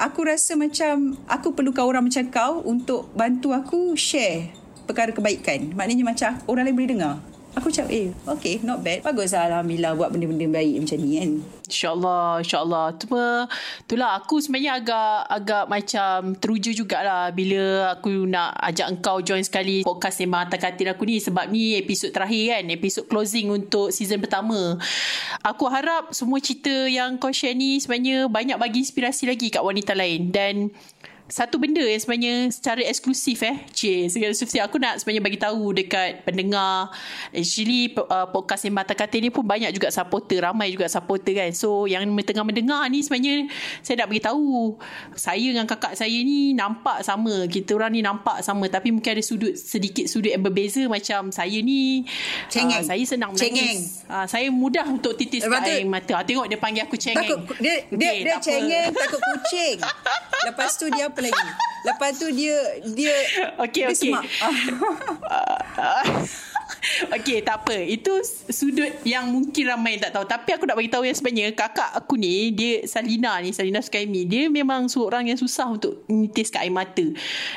aku 0.00 0.24
rasa 0.24 0.56
macam 0.56 1.20
aku 1.28 1.52
perlukan 1.52 1.84
orang 1.84 2.08
macam 2.08 2.24
kau 2.32 2.64
untuk 2.64 3.12
bantu 3.12 3.52
aku 3.52 3.92
share 3.92 4.56
perkara 4.88 5.12
kebaikan. 5.12 5.76
Maknanya 5.76 6.04
macam 6.08 6.30
orang 6.48 6.64
lain 6.64 6.76
boleh 6.80 6.90
dengar. 6.96 7.14
Aku 7.52 7.68
cakap 7.68 7.92
eh 7.92 8.16
Okay 8.24 8.64
not 8.64 8.80
bad. 8.80 9.04
Bagus 9.04 9.36
lah 9.36 9.44
Alhamdulillah 9.44 9.92
Buat 9.92 10.08
benda-benda 10.08 10.48
baik 10.48 10.88
macam 10.88 10.98
ni 11.04 11.10
kan? 11.20 11.30
InsyaAllah 11.68 12.40
InsyaAllah. 12.40 12.86
Cuma 12.96 13.24
Itulah 13.84 14.10
aku 14.16 14.40
sebenarnya 14.40 14.80
agak 14.80 15.16
Agak 15.28 15.64
macam 15.68 16.32
Teruja 16.40 16.72
jugalah 16.72 17.28
Bila 17.28 17.92
aku 17.92 18.24
nak 18.24 18.56
Ajak 18.56 18.88
engkau 18.88 19.20
join 19.20 19.44
sekali 19.44 19.84
Podcast 19.84 20.24
Sembang 20.24 20.48
Atas 20.48 20.64
Katil 20.64 20.88
aku 20.88 21.04
ni. 21.04 21.20
Sebab 21.20 21.52
ni 21.52 21.76
episod 21.76 22.08
terakhir 22.08 22.56
kan? 22.56 22.64
Episod 22.72 23.04
closing 23.04 23.52
Untuk 23.52 23.92
season 23.92 24.16
pertama. 24.16 24.80
Aku 25.44 25.68
harap 25.68 26.08
Semua 26.16 26.40
cerita 26.40 26.72
yang 26.88 27.20
kau 27.20 27.36
share 27.36 27.52
ni 27.52 27.76
Sebenarnya 27.76 28.32
Banyak 28.32 28.56
bagi 28.56 28.80
inspirasi 28.80 29.28
lagi 29.28 29.52
Kat 29.52 29.60
wanita 29.60 29.92
lain. 29.92 30.32
Dan 30.32 30.72
satu 31.30 31.56
benda 31.56 31.80
yang 31.80 32.02
sebenarnya 32.02 32.34
secara 32.50 32.82
eksklusif 32.82 33.40
eh 33.46 33.56
cik 33.70 34.10
secara 34.10 34.30
eksklusif 34.34 34.60
aku 34.60 34.76
nak 34.82 35.00
sebenarnya 35.00 35.22
bagi 35.22 35.38
tahu 35.38 35.72
dekat 35.72 36.26
pendengar. 36.26 36.90
Actually 37.30 37.94
uh, 37.94 38.26
podcast 38.28 38.66
yang 38.66 38.76
mata 38.76 38.92
kata 38.92 39.16
ni 39.22 39.30
pun 39.30 39.46
banyak 39.46 39.70
juga 39.70 39.88
supporter 39.94 40.42
ramai 40.42 40.74
juga 40.74 40.90
supporter 40.90 41.32
kan. 41.32 41.50
So 41.54 41.86
yang 41.86 42.04
tengah 42.20 42.44
mendengar 42.44 42.84
ni 42.90 43.00
sebenarnya 43.06 43.48
saya 43.80 44.02
nak 44.02 44.08
bagi 44.10 44.22
tahu 44.22 44.76
saya 45.14 45.46
dengan 45.46 45.64
kakak 45.64 45.94
saya 45.94 46.18
ni 46.20 46.52
nampak 46.52 47.00
sama 47.06 47.46
kita 47.46 47.78
orang 47.78 47.94
ni 47.94 48.00
nampak 48.02 48.42
sama. 48.42 48.66
Tapi 48.66 48.90
mungkin 48.92 49.16
ada 49.16 49.22
sudut 49.24 49.54
sedikit 49.54 50.10
sudut 50.10 50.34
yang 50.34 50.42
berbeza 50.42 50.84
macam 50.90 51.30
saya 51.30 51.58
ni 51.62 52.04
cengeng. 52.50 52.82
uh, 52.82 52.84
saya 52.84 53.02
senang 53.06 53.32
menangis. 53.32 54.04
Uh, 54.10 54.26
saya 54.28 54.50
mudah 54.50 54.84
untuk 54.90 55.16
titis 55.16 55.46
air 55.46 55.86
mata. 55.86 56.18
Uh, 56.18 56.24
tengok 56.26 56.46
dia 56.50 56.58
panggil 56.58 56.82
aku 56.84 56.98
cengeng. 56.98 57.24
takut, 57.24 57.56
dia, 57.62 57.88
dia, 57.88 58.10
okay, 58.10 58.16
dia 58.26 58.36
cengeng 58.36 58.90
takut 58.92 59.20
kucing. 59.22 59.78
Lepas 60.50 60.74
tu 60.76 60.90
dia 60.90 61.06
lagi. 61.22 61.48
Lepas 61.82 62.18
tu 62.18 62.30
dia 62.30 62.56
dia 62.94 63.14
okey 63.58 63.90
okey. 63.90 64.14
Okey, 67.16 67.42
tak 67.44 67.64
apa. 67.64 67.76
Itu 67.76 68.22
sudut 68.50 68.90
yang 69.06 69.28
mungkin 69.30 69.68
ramai 69.68 69.98
tak 69.98 70.14
tahu. 70.14 70.24
Tapi 70.26 70.50
aku 70.54 70.64
nak 70.68 70.76
bagi 70.78 70.90
tahu 70.90 71.04
yang 71.06 71.16
sebenarnya 71.16 71.54
kakak 71.54 71.90
aku 71.94 72.18
ni, 72.18 72.52
dia 72.52 72.84
Salina 72.88 73.38
ni, 73.40 73.54
Salina 73.54 73.80
Sukaimi, 73.82 74.26
dia 74.26 74.48
memang 74.48 74.86
seorang 74.88 75.28
yang 75.28 75.38
susah 75.38 75.68
untuk 75.70 76.04
nitis 76.08 76.50
kat 76.50 76.66
air 76.66 76.74
mata. 76.74 77.06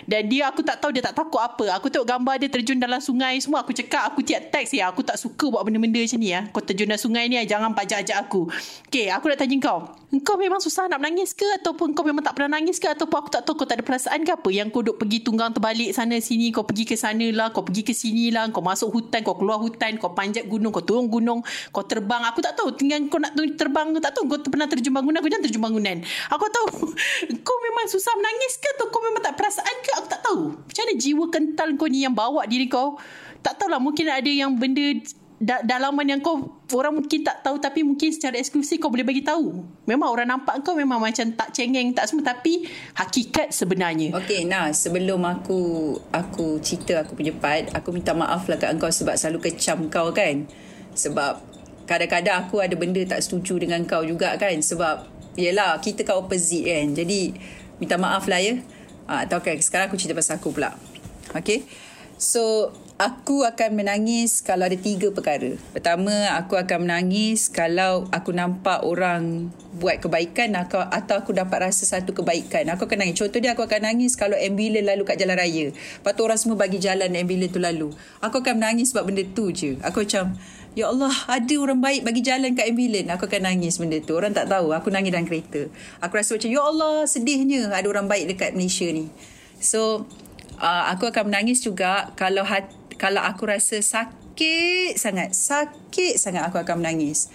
Dan 0.05 0.27
dia 0.29 0.49
aku 0.49 0.61
tak 0.61 0.79
tahu 0.81 0.95
dia 0.95 1.03
tak 1.03 1.15
takut 1.17 1.41
apa. 1.41 1.77
Aku 1.77 1.89
tengok 1.91 2.07
gambar 2.07 2.35
dia 2.41 2.49
terjun 2.49 2.77
dalam 2.79 2.99
sungai 3.01 3.37
semua. 3.41 3.61
Aku 3.65 3.71
cakap, 3.73 4.09
aku 4.09 4.21
tiap 4.25 4.49
teks 4.49 4.73
ya. 4.73 4.89
Aku 4.89 5.01
tak 5.05 5.17
suka 5.19 5.49
buat 5.49 5.61
benda-benda 5.65 6.01
macam 6.01 6.19
ni 6.21 6.29
ya. 6.33 6.41
Kau 6.49 6.61
terjun 6.63 6.87
dalam 6.89 7.01
sungai 7.01 7.27
ni, 7.29 7.37
jangan 7.45 7.71
pajak-ajak 7.75 8.17
aku. 8.17 8.49
Okey, 8.89 9.11
aku 9.11 9.25
nak 9.31 9.37
tanya 9.37 9.57
kau. 9.61 9.79
Kau 10.23 10.39
memang 10.39 10.63
susah 10.63 10.87
nak 10.87 11.03
menangis 11.03 11.35
ke? 11.35 11.43
Ataupun 11.59 11.91
kau 11.91 12.07
memang 12.07 12.23
tak 12.23 12.39
pernah 12.39 12.55
nangis 12.55 12.79
ke? 12.79 12.87
Ataupun 12.87 13.25
aku 13.25 13.29
tak 13.33 13.43
tahu 13.43 13.59
kau 13.59 13.67
tak 13.67 13.81
ada 13.81 13.83
perasaan 13.83 14.23
ke 14.23 14.31
apa? 14.31 14.49
Yang 14.53 14.67
kau 14.71 14.81
duk 14.85 14.95
pergi 14.95 15.19
tunggang 15.19 15.51
terbalik 15.51 15.91
sana 15.91 16.15
sini. 16.23 16.55
Kau 16.55 16.63
pergi 16.63 16.87
ke 16.87 16.95
sana 16.95 17.27
lah. 17.35 17.51
Kau 17.51 17.67
pergi 17.67 17.83
ke 17.83 17.91
sini 17.91 18.31
lah. 18.31 18.47
Kau 18.55 18.63
masuk 18.63 18.95
hutan 18.95 19.04
hutan 19.05 19.21
kau 19.21 19.37
keluar 19.37 19.61
hutan 19.61 20.01
kau 20.01 20.11
panjat 20.17 20.49
gunung 20.49 20.73
kau 20.73 20.81
turun 20.81 21.05
gunung 21.05 21.45
kau 21.69 21.85
terbang. 21.85 22.25
Aku 22.33 22.41
tak 22.41 22.57
tahu 22.57 22.73
tinggal 22.73 23.05
kau 23.07 23.21
nak 23.21 23.37
terbang 23.37 23.93
tak 24.01 24.17
tahu. 24.17 24.25
Kau 24.25 24.41
pernah 24.49 24.65
terjun 24.65 24.91
bangunan 24.91 25.21
aku 25.21 25.29
jangan 25.29 25.45
terjun 25.45 25.61
bangunan 25.61 25.97
aku 26.31 26.45
tahu 26.49 26.67
kau 27.47 27.57
memang 27.61 27.85
susah 27.87 28.13
menangis 28.17 28.57
ke 28.57 28.69
atau 28.77 28.87
kau 28.89 29.01
memang 29.03 29.21
tak 29.21 29.35
perasaan 29.37 29.75
ke? 29.85 29.89
Aku 30.01 30.07
tak 30.09 30.21
tahu. 30.25 30.41
Macam 30.57 30.83
mana 30.83 30.93
jiwa 30.97 31.25
kental 31.29 31.69
kau 31.77 31.87
ni 31.87 32.03
yang 32.03 32.15
bawa 32.15 32.43
diri 32.49 32.65
kau? 32.67 32.97
Tak 33.45 33.61
tahulah 33.61 33.77
mungkin 33.77 34.09
ada 34.09 34.25
yang 34.25 34.57
benda 34.57 34.97
da- 35.39 35.63
dalaman 35.63 36.07
yang 36.07 36.21
kau 36.23 36.63
orang 36.71 36.95
mungkin 36.95 37.19
tak 37.23 37.43
tahu 37.43 37.59
tapi 37.59 37.83
mungkin 37.83 38.09
secara 38.11 38.39
eksklusif 38.39 38.79
kau 38.79 38.87
boleh 38.87 39.03
bagi 39.03 39.23
tahu. 39.23 39.63
Memang 39.87 40.07
orang 40.11 40.27
nampak 40.31 40.63
kau 40.63 40.75
memang 40.75 40.99
macam 40.99 41.27
tak 41.35 41.51
cengeng 41.51 41.91
tak 41.91 42.07
semua 42.07 42.23
tapi 42.23 42.67
hakikat 42.95 43.51
sebenarnya. 43.51 44.15
Okey, 44.15 44.47
nah 44.47 44.71
sebelum 44.71 45.19
aku 45.27 45.93
aku 46.15 46.59
cerita 46.63 47.03
aku 47.03 47.19
punya 47.19 47.35
part, 47.35 47.67
aku 47.75 47.91
minta 47.91 48.15
maaf 48.15 48.47
lah 48.47 48.55
kat 48.55 48.71
engkau 48.71 48.87
sebab 48.87 49.15
selalu 49.19 49.51
kecam 49.51 49.91
kau 49.91 50.15
kan. 50.15 50.47
Sebab 50.95 51.43
kadang-kadang 51.85 52.47
aku 52.47 52.63
ada 52.63 52.73
benda 52.79 53.03
tak 53.03 53.21
setuju 53.21 53.59
dengan 53.59 53.83
kau 53.83 54.01
juga 54.01 54.33
kan 54.39 54.55
sebab 54.57 55.05
yelah 55.35 55.75
kita 55.83 56.07
kau 56.07 56.23
opposite 56.23 56.63
kan. 56.63 56.95
Jadi 56.95 57.35
minta 57.83 57.99
maaf 57.99 58.25
lah 58.31 58.39
ya. 58.39 58.55
Ah, 59.05 59.27
tahu 59.27 59.43
kan 59.43 59.59
sekarang 59.59 59.91
aku 59.91 59.99
cerita 59.99 60.17
pasal 60.17 60.39
aku 60.39 60.55
pula. 60.55 60.73
Okay. 61.35 61.67
So 62.17 62.71
Aku 62.95 63.43
akan 63.43 63.75
menangis 63.75 64.39
kalau 64.39 64.71
ada 64.71 64.79
tiga 64.79 65.11
perkara. 65.11 65.59
Pertama, 65.75 66.31
aku 66.39 66.55
akan 66.55 66.87
menangis 66.87 67.51
kalau 67.51 68.07
aku 68.07 68.31
nampak 68.31 68.87
orang 68.87 69.51
buat 69.75 69.99
kebaikan 69.99 70.55
atau, 70.55 70.79
atau 70.79 71.19
aku 71.19 71.35
dapat 71.35 71.67
rasa 71.67 71.83
satu 71.83 72.15
kebaikan. 72.15 72.71
Aku 72.71 72.87
akan 72.87 73.03
nangis. 73.03 73.19
Contoh 73.19 73.43
dia, 73.43 73.51
aku 73.51 73.67
akan 73.67 73.91
nangis 73.91 74.15
kalau 74.15 74.39
ambulans 74.39 74.87
lalu 74.87 75.03
kat 75.03 75.19
jalan 75.19 75.35
raya. 75.35 75.75
Lepas 75.75 76.11
tu 76.15 76.23
orang 76.23 76.39
semua 76.39 76.55
bagi 76.55 76.79
jalan 76.79 77.11
ambulans 77.11 77.51
tu 77.51 77.59
lalu. 77.59 77.91
Aku 78.23 78.39
akan 78.39 78.63
menangis 78.63 78.95
sebab 78.95 79.11
benda 79.11 79.27
tu 79.27 79.51
je. 79.51 79.75
Aku 79.83 80.07
macam, 80.07 80.39
Ya 80.71 80.87
Allah, 80.87 81.11
ada 81.27 81.55
orang 81.59 81.83
baik 81.83 82.07
bagi 82.07 82.23
jalan 82.23 82.55
kat 82.55 82.71
ambulans. 82.71 83.11
Aku 83.11 83.27
akan 83.27 83.41
nangis 83.43 83.75
benda 83.75 83.99
tu. 83.99 84.15
Orang 84.15 84.31
tak 84.31 84.47
tahu. 84.47 84.71
Aku 84.71 84.87
nangis 84.87 85.11
dalam 85.11 85.27
kereta. 85.27 85.67
Aku 85.99 86.15
rasa 86.15 86.39
macam, 86.39 86.47
Ya 86.47 86.63
Allah, 86.63 87.03
sedihnya 87.11 87.75
ada 87.75 87.87
orang 87.91 88.07
baik 88.07 88.31
dekat 88.31 88.55
Malaysia 88.55 88.87
ni. 88.87 89.11
So, 89.59 90.07
uh, 90.59 90.91
aku 90.91 91.09
akan 91.09 91.31
menangis 91.31 91.63
juga 91.63 92.11
kalau 92.19 92.43
hati 92.43 92.85
kalau 92.95 93.19
aku 93.19 93.47
rasa 93.47 93.83
sakit 93.83 94.95
sangat, 94.95 95.35
sakit 95.35 96.15
sangat 96.15 96.47
aku 96.47 96.63
akan 96.63 96.79
menangis. 96.79 97.27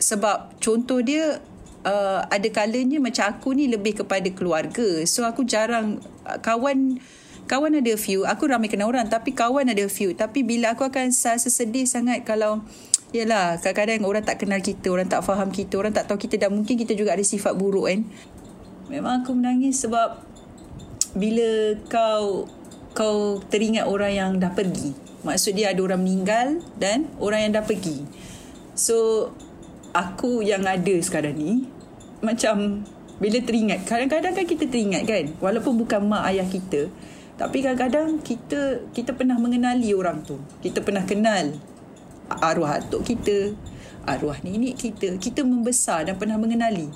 Sebab 0.00 0.58
contoh 0.58 1.04
dia 1.04 1.38
uh, 1.84 2.20
ada 2.26 2.48
kalanya 2.48 2.98
macam 2.98 3.28
aku 3.28 3.54
ni 3.54 3.68
lebih 3.68 4.02
kepada 4.02 4.26
keluarga. 4.32 5.04
So 5.04 5.22
aku 5.28 5.44
jarang 5.44 6.00
uh, 6.24 6.38
kawan 6.40 6.98
kawan 7.46 7.78
ada 7.78 7.94
few. 8.00 8.24
Aku 8.24 8.48
ramai 8.48 8.72
kenal 8.72 8.88
orang 8.88 9.06
tapi 9.12 9.36
kawan 9.36 9.68
ada 9.68 9.84
few. 9.86 10.16
Tapi 10.16 10.42
bila 10.42 10.74
aku 10.74 10.88
akan 10.88 11.12
rasa 11.12 11.48
sedih 11.48 11.84
sangat 11.84 12.24
kalau 12.24 12.64
Yalah, 13.12 13.60
kadang-kadang 13.60 14.08
orang 14.08 14.24
tak 14.24 14.40
kenal 14.40 14.56
kita, 14.64 14.88
orang 14.88 15.04
tak 15.04 15.20
faham 15.20 15.52
kita, 15.52 15.76
orang 15.76 15.92
tak 15.92 16.08
tahu 16.08 16.16
kita 16.16 16.40
dan 16.40 16.48
mungkin 16.48 16.80
kita 16.80 16.96
juga 16.96 17.12
ada 17.12 17.20
sifat 17.20 17.52
buruk 17.52 17.84
kan. 17.84 18.08
Memang 18.88 19.20
aku 19.20 19.36
menangis 19.36 19.84
sebab 19.84 20.24
bila 21.12 21.76
kau 21.92 22.48
kau 22.92 23.40
teringat 23.48 23.88
orang 23.88 24.12
yang 24.12 24.30
dah 24.40 24.52
pergi. 24.52 24.92
Maksud 25.22 25.56
dia 25.56 25.70
ada 25.72 25.80
orang 25.84 26.02
meninggal 26.02 26.60
dan 26.76 27.08
orang 27.22 27.48
yang 27.48 27.52
dah 27.56 27.64
pergi. 27.64 28.04
So, 28.74 29.28
aku 29.92 30.40
yang 30.40 30.64
ada 30.64 30.96
sekarang 31.04 31.36
ni, 31.36 31.68
macam 32.24 32.86
bila 33.22 33.38
teringat, 33.38 33.86
kadang-kadang 33.86 34.34
kan 34.34 34.46
kita 34.48 34.64
teringat 34.66 35.02
kan, 35.06 35.24
walaupun 35.38 35.78
bukan 35.78 36.00
mak 36.10 36.26
ayah 36.32 36.48
kita, 36.48 36.90
tapi 37.38 37.64
kadang-kadang 37.64 38.20
kita 38.20 38.86
kita 38.92 39.16
pernah 39.16 39.38
mengenali 39.40 39.90
orang 39.96 40.20
tu. 40.22 40.36
Kita 40.60 40.84
pernah 40.84 41.02
kenal 41.02 41.56
arwah 42.28 42.78
atuk 42.78 43.02
kita, 43.02 43.56
arwah 44.06 44.36
nenek 44.44 44.78
kita. 44.78 45.16
Kita 45.16 45.42
membesar 45.42 46.06
dan 46.06 46.20
pernah 46.20 46.36
mengenali 46.36 46.92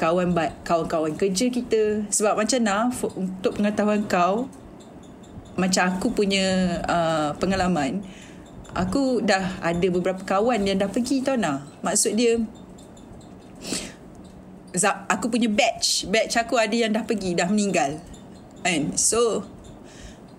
kawan 0.00 0.32
kawan-kawan 0.64 1.14
kerja 1.18 1.50
kita. 1.50 2.08
Sebab 2.08 2.40
macam 2.40 2.60
nak 2.62 2.94
untuk 3.16 3.58
pengetahuan 3.58 4.06
kau, 4.06 4.48
macam 5.56 5.82
aku 5.92 6.12
punya 6.16 6.78
uh, 6.88 7.30
pengalaman 7.36 8.00
aku 8.72 9.20
dah 9.20 9.60
ada 9.60 9.86
beberapa 9.92 10.24
kawan 10.24 10.64
yang 10.64 10.80
dah 10.80 10.88
pergi 10.88 11.20
tau 11.20 11.36
nah 11.36 11.60
maksud 11.84 12.16
dia 12.16 12.40
aku 15.12 15.28
punya 15.28 15.52
batch 15.52 16.08
batch 16.08 16.40
aku 16.40 16.56
ada 16.56 16.72
yang 16.72 16.92
dah 16.96 17.04
pergi 17.04 17.36
dah 17.36 17.48
meninggal 17.52 18.00
kan? 18.64 18.96
So 18.96 19.44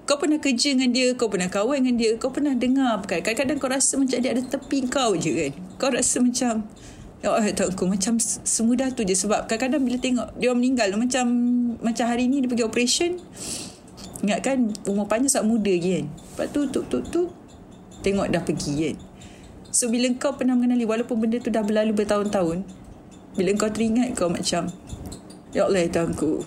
kau 0.03 0.19
pernah 0.19 0.41
kerja 0.41 0.75
dengan 0.75 0.91
dia 0.91 1.15
kau 1.15 1.29
pernah 1.29 1.47
kawan 1.47 1.85
dengan 1.85 1.95
dia 1.95 2.11
kau 2.17 2.33
pernah 2.33 2.57
dengar 2.57 2.99
kadang-kadang 3.05 3.61
kau 3.61 3.69
rasa 3.69 3.95
macam 3.95 4.17
dia 4.17 4.33
ada 4.33 4.41
tepi 4.41 4.89
kau 4.89 5.13
je 5.15 5.31
kan? 5.31 5.53
Kau 5.77 5.93
rasa 5.93 6.17
macam 6.19 6.65
Ya 7.23 7.31
Allah 7.31 7.55
tak 7.55 7.71
aku 7.71 7.87
macam 7.87 8.19
semudah 8.19 8.91
tu 8.91 9.07
je 9.07 9.15
sebab 9.15 9.47
kadang-kadang 9.47 9.87
bila 9.87 9.95
tengok 9.95 10.27
dia 10.35 10.51
meninggal 10.51 10.91
macam 10.99 11.23
macam 11.79 12.03
hari 12.03 12.27
ni 12.27 12.43
dia 12.43 12.51
pergi 12.51 12.67
operation 12.67 13.15
Ingat 14.23 14.39
kan 14.39 14.57
umur 14.87 15.05
panjang 15.11 15.29
sangat 15.35 15.47
muda 15.51 15.71
lagi 15.71 15.99
kan. 15.99 16.05
Lepas 16.07 16.47
tu 16.55 16.59
tuk 16.71 16.85
tuk 16.87 17.03
tuk 17.11 17.29
tengok 17.99 18.31
dah 18.31 18.39
pergi 18.39 18.73
kan. 18.87 18.95
So 19.75 19.91
bila 19.91 20.07
kau 20.15 20.39
pernah 20.39 20.55
mengenali 20.55 20.87
walaupun 20.87 21.19
benda 21.19 21.43
tu 21.43 21.51
dah 21.51 21.59
berlalu 21.59 21.91
bertahun-tahun. 21.91 22.63
Bila 23.35 23.49
kau 23.59 23.67
teringat 23.67 24.15
kau 24.15 24.31
macam 24.31 24.71
Ya 25.53 25.69
Allah 25.69 25.85
ya 25.85 25.89
Tuhanku. 25.91 26.41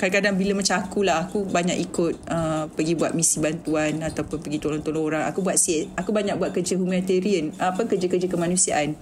Kadang-kadang 0.00 0.34
bila 0.40 0.52
macam 0.58 0.76
aku 0.80 1.06
lah 1.06 1.28
aku 1.28 1.44
banyak 1.44 1.76
ikut 1.76 2.14
uh, 2.26 2.66
pergi 2.72 2.96
buat 2.96 3.12
misi 3.12 3.38
bantuan 3.38 4.00
ataupun 4.00 4.40
pergi 4.40 4.58
tolong-tolong 4.58 5.04
orang. 5.12 5.22
Aku 5.28 5.44
buat 5.44 5.60
aku 5.98 6.10
banyak 6.10 6.34
buat 6.40 6.50
kerja 6.50 6.74
humanitarian, 6.80 7.52
apa 7.60 7.84
kerja-kerja 7.84 8.26
kemanusiaan. 8.26 8.96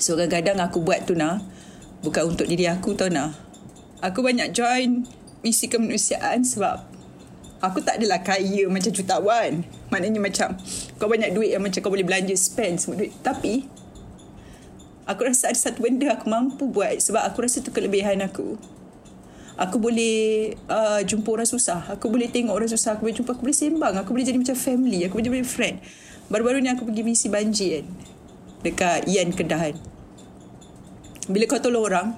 So 0.00 0.16
kadang-kadang 0.16 0.58
aku 0.64 0.80
buat 0.80 1.04
tu 1.04 1.12
nah 1.12 1.44
bukan 2.00 2.32
untuk 2.32 2.48
diri 2.48 2.66
aku 2.66 2.96
tau 2.96 3.12
nah. 3.12 3.36
Aku 4.00 4.24
banyak 4.24 4.56
join 4.56 5.04
misi 5.40 5.66
kemanusiaan 5.68 6.44
sebab 6.44 6.84
aku 7.60 7.84
tak 7.84 8.00
adalah 8.00 8.24
kaya 8.24 8.68
macam 8.68 8.92
jutawan. 8.92 9.64
Maknanya 9.92 10.20
macam 10.20 10.56
kau 10.96 11.08
banyak 11.08 11.32
duit 11.36 11.52
yang 11.52 11.64
macam 11.64 11.80
kau 11.84 11.92
boleh 11.92 12.04
belanja 12.04 12.32
spend 12.36 12.80
semua 12.80 13.00
duit. 13.00 13.12
Tapi 13.20 13.68
aku 15.04 15.20
rasa 15.26 15.52
ada 15.52 15.58
satu 15.58 15.84
benda 15.84 16.12
aku 16.14 16.30
mampu 16.30 16.70
buat 16.70 16.96
sebab 17.00 17.26
aku 17.26 17.44
rasa 17.44 17.60
tu 17.60 17.72
kelebihan 17.72 18.20
aku. 18.24 18.56
Aku 19.60 19.76
boleh 19.76 20.56
uh, 20.72 21.04
jumpa 21.04 21.28
orang 21.36 21.44
susah. 21.44 21.84
Aku 21.92 22.08
boleh 22.08 22.32
tengok 22.32 22.56
orang 22.56 22.70
susah. 22.72 22.96
Aku 22.96 23.04
boleh 23.04 23.12
jumpa. 23.12 23.36
Aku 23.36 23.44
boleh 23.44 23.52
sembang. 23.52 23.92
Aku 24.00 24.16
boleh 24.16 24.24
jadi 24.24 24.40
macam 24.40 24.56
family. 24.56 25.04
Aku 25.04 25.20
boleh 25.20 25.26
jadi 25.28 25.44
friend. 25.44 25.76
Baru-baru 26.32 26.64
ni 26.64 26.72
aku 26.72 26.88
pergi 26.88 27.04
misi 27.04 27.28
banjir 27.28 27.84
kan. 27.84 27.86
Dekat 28.64 29.04
Ian 29.04 29.36
Kedahan. 29.36 29.76
Bila 31.28 31.44
kau 31.44 31.60
tolong 31.60 31.84
orang. 31.84 32.08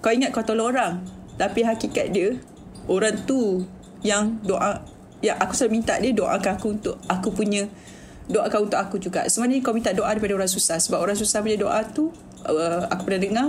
Kau 0.00 0.08
ingat 0.08 0.32
kau 0.32 0.40
tolong 0.40 0.72
orang. 0.72 1.04
Tapi 1.34 1.66
hakikat 1.66 2.14
dia 2.14 2.38
Orang 2.86 3.24
tu 3.26 3.64
Yang 4.04 4.38
doa 4.46 4.82
Ya 5.24 5.34
aku 5.40 5.56
selalu 5.56 5.80
minta 5.80 5.96
dia 5.98 6.12
Doakan 6.14 6.52
aku 6.58 6.66
untuk 6.78 6.96
Aku 7.10 7.34
punya 7.34 7.66
Doakan 8.24 8.72
untuk 8.72 8.80
aku 8.80 8.96
juga. 8.96 9.28
Sebenarnya 9.28 9.60
kau 9.60 9.76
minta 9.76 9.92
doa 9.92 10.08
Daripada 10.16 10.32
orang 10.32 10.48
susah. 10.48 10.80
Sebab 10.80 10.96
orang 10.96 11.16
susah 11.18 11.44
punya 11.44 11.60
doa 11.60 11.84
tu 11.84 12.08
uh, 12.48 12.82
Aku 12.88 13.04
pernah 13.04 13.20
dengar 13.20 13.48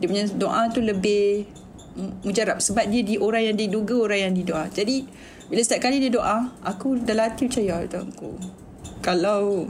Dia 0.00 0.06
punya 0.08 0.24
doa 0.36 0.68
tu 0.72 0.80
lebih 0.80 1.48
Mujarab. 2.26 2.58
Sebab 2.58 2.90
dia 2.90 3.02
di 3.06 3.20
orang 3.20 3.52
yang 3.52 3.56
diduga 3.56 3.94
Orang 3.98 4.20
yang 4.30 4.34
didoa. 4.34 4.70
Jadi 4.72 5.04
Bila 5.50 5.60
setiap 5.60 5.90
kali 5.90 6.00
dia 6.00 6.12
doa 6.12 6.52
Aku 6.64 6.96
dah 7.02 7.16
latih 7.16 7.50
macam 7.50 7.62
Ya 7.62 7.76
aku 7.84 8.30
Kalau 9.04 9.68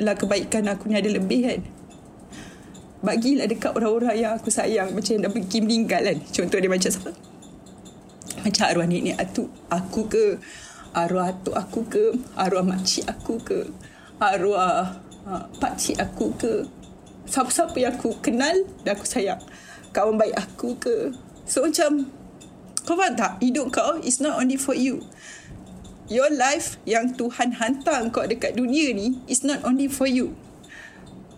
Lah 0.00 0.14
kebaikan 0.16 0.70
aku 0.70 0.88
ni 0.88 0.96
ada 0.96 1.10
lebih 1.10 1.40
kan 1.44 1.79
bagilah 3.00 3.48
dekat 3.48 3.72
orang-orang 3.76 4.16
yang 4.16 4.32
aku 4.36 4.52
sayang. 4.52 4.92
Macam 4.92 5.10
yang 5.16 5.22
dah 5.28 5.32
pergi 5.32 5.58
meninggal 5.64 6.02
kan. 6.04 6.18
Contoh 6.30 6.58
dia 6.60 6.70
macam 6.70 6.90
siapa? 6.92 7.12
Macam 8.40 8.64
arwah 8.64 8.88
nenek 8.88 9.16
atuk 9.20 9.48
aku 9.68 10.00
ke? 10.08 10.26
Arwah 10.96 11.32
atuk 11.32 11.54
aku 11.56 11.80
ke? 11.88 12.04
Arwah 12.36 12.64
makcik 12.64 13.04
aku 13.08 13.36
ke? 13.40 13.68
Arwah 14.20 14.96
uh, 15.28 15.44
pakcik 15.60 16.00
aku 16.00 16.32
ke? 16.36 16.64
Siapa-siapa 17.28 17.76
yang 17.78 17.94
aku 17.94 18.16
kenal 18.24 18.64
dan 18.82 18.96
aku 18.96 19.06
sayang. 19.06 19.40
Kawan 19.92 20.16
baik 20.16 20.34
aku 20.36 20.76
ke? 20.80 20.96
So 21.44 21.66
macam 21.66 22.08
kau 22.84 22.96
faham 22.96 23.14
tak? 23.14 23.38
Hidup 23.44 23.70
kau 23.70 24.00
is 24.00 24.18
not 24.18 24.40
only 24.40 24.56
for 24.56 24.74
you. 24.74 25.04
Your 26.10 26.26
life 26.32 26.80
yang 26.90 27.14
Tuhan 27.14 27.54
hantar 27.62 28.02
kau 28.10 28.26
dekat 28.26 28.58
dunia 28.58 28.90
ni 28.90 29.22
is 29.30 29.46
not 29.46 29.62
only 29.62 29.86
for 29.86 30.10
you. 30.10 30.34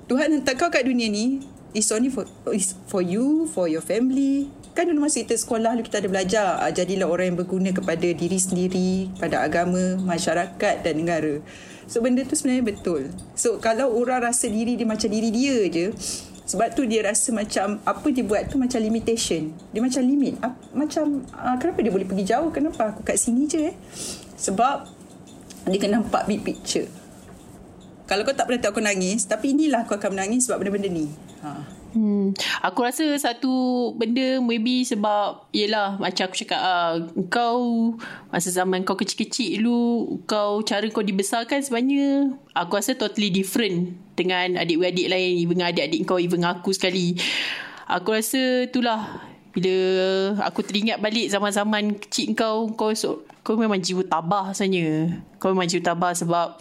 Tuhan 0.08 0.40
hantar 0.40 0.56
kau 0.56 0.72
kat 0.72 0.88
dunia 0.88 1.12
ni 1.12 1.44
It's 1.72 1.88
only 1.88 2.12
for 2.12 2.28
it's 2.52 2.76
for 2.84 3.00
you, 3.00 3.48
for 3.48 3.64
your 3.64 3.80
family. 3.80 4.52
Kan 4.76 4.92
dulu 4.92 5.08
masa 5.08 5.24
kita 5.24 5.36
sekolah 5.36 5.76
kita 5.80 6.04
ada 6.04 6.08
belajar 6.08 6.44
ah, 6.60 6.68
jadilah 6.68 7.08
orang 7.08 7.32
yang 7.32 7.38
berguna 7.40 7.72
kepada 7.72 8.08
diri 8.12 8.36
sendiri, 8.36 9.08
pada 9.16 9.40
agama, 9.40 9.96
masyarakat 10.04 10.84
dan 10.84 10.94
negara. 10.96 11.40
So 11.88 12.04
benda 12.04 12.24
tu 12.28 12.36
sebenarnya 12.36 12.64
betul. 12.76 13.08
So 13.36 13.56
kalau 13.56 13.92
orang 13.92 14.24
rasa 14.24 14.52
diri 14.52 14.76
dia 14.76 14.84
macam 14.84 15.08
diri 15.08 15.32
dia 15.32 15.68
je, 15.72 15.92
sebab 16.44 16.76
tu 16.76 16.84
dia 16.84 17.00
rasa 17.08 17.32
macam 17.32 17.80
apa 17.88 18.06
dia 18.12 18.24
buat 18.24 18.52
tu 18.52 18.60
macam 18.60 18.76
limitation. 18.76 19.56
Dia 19.72 19.80
macam 19.80 20.04
limit. 20.04 20.36
Macam 20.76 21.24
uh, 21.32 21.56
kenapa 21.56 21.78
dia 21.80 21.92
boleh 21.92 22.04
pergi 22.04 22.24
jauh? 22.28 22.52
Kenapa 22.52 22.92
aku 22.92 23.00
kat 23.00 23.16
sini 23.16 23.48
je 23.48 23.72
eh? 23.72 23.74
Sebab 24.36 24.84
dia 25.72 25.78
kena 25.80 26.04
nampak 26.04 26.28
big 26.28 26.44
picture. 26.44 27.01
Kalau 28.12 28.28
kau 28.28 28.36
tak 28.36 28.44
pernah 28.44 28.60
tengok 28.60 28.76
aku 28.76 28.84
nangis, 28.84 29.24
tapi 29.24 29.56
inilah 29.56 29.88
aku 29.88 29.96
akan 29.96 30.12
menangis 30.12 30.44
sebab 30.44 30.60
benda-benda 30.60 30.92
ni. 30.92 31.08
Ha. 31.40 31.64
Hmm. 31.96 32.36
Aku 32.60 32.84
rasa 32.84 33.08
satu 33.16 33.52
benda 33.96 34.36
maybe 34.44 34.84
sebab 34.84 35.48
yelah 35.48 35.96
macam 35.96 36.28
aku 36.28 36.44
cakap 36.44 36.60
uh, 36.60 37.08
kau 37.32 37.96
masa 38.28 38.52
zaman 38.52 38.84
kau 38.84 39.00
kecil-kecil 39.00 39.60
dulu 39.60 39.80
kau 40.28 40.60
cara 40.60 40.84
kau 40.92 41.00
dibesarkan 41.00 41.64
sebenarnya 41.64 42.36
aku 42.52 42.80
rasa 42.80 42.96
totally 42.96 43.32
different 43.32 43.96
dengan 44.16 44.60
adik-adik 44.60 45.08
lain 45.08 45.32
even 45.40 45.64
adik-adik 45.64 46.04
kau 46.04 46.20
even 46.20 46.44
aku 46.44 46.76
sekali. 46.76 47.16
Aku 47.88 48.12
rasa 48.12 48.68
itulah 48.68 49.24
bila 49.56 49.76
aku 50.44 50.60
teringat 50.64 51.00
balik 51.00 51.32
zaman-zaman 51.32 51.96
kecil 51.96 52.36
kau 52.36 52.76
kau 52.76 52.92
kau 53.40 53.56
memang 53.56 53.80
jiwa 53.80 54.04
tabah 54.04 54.52
sebenarnya. 54.52 55.16
Kau 55.40 55.56
memang 55.56 55.64
jiwa 55.64 55.80
tabah 55.80 56.12
sebab 56.12 56.60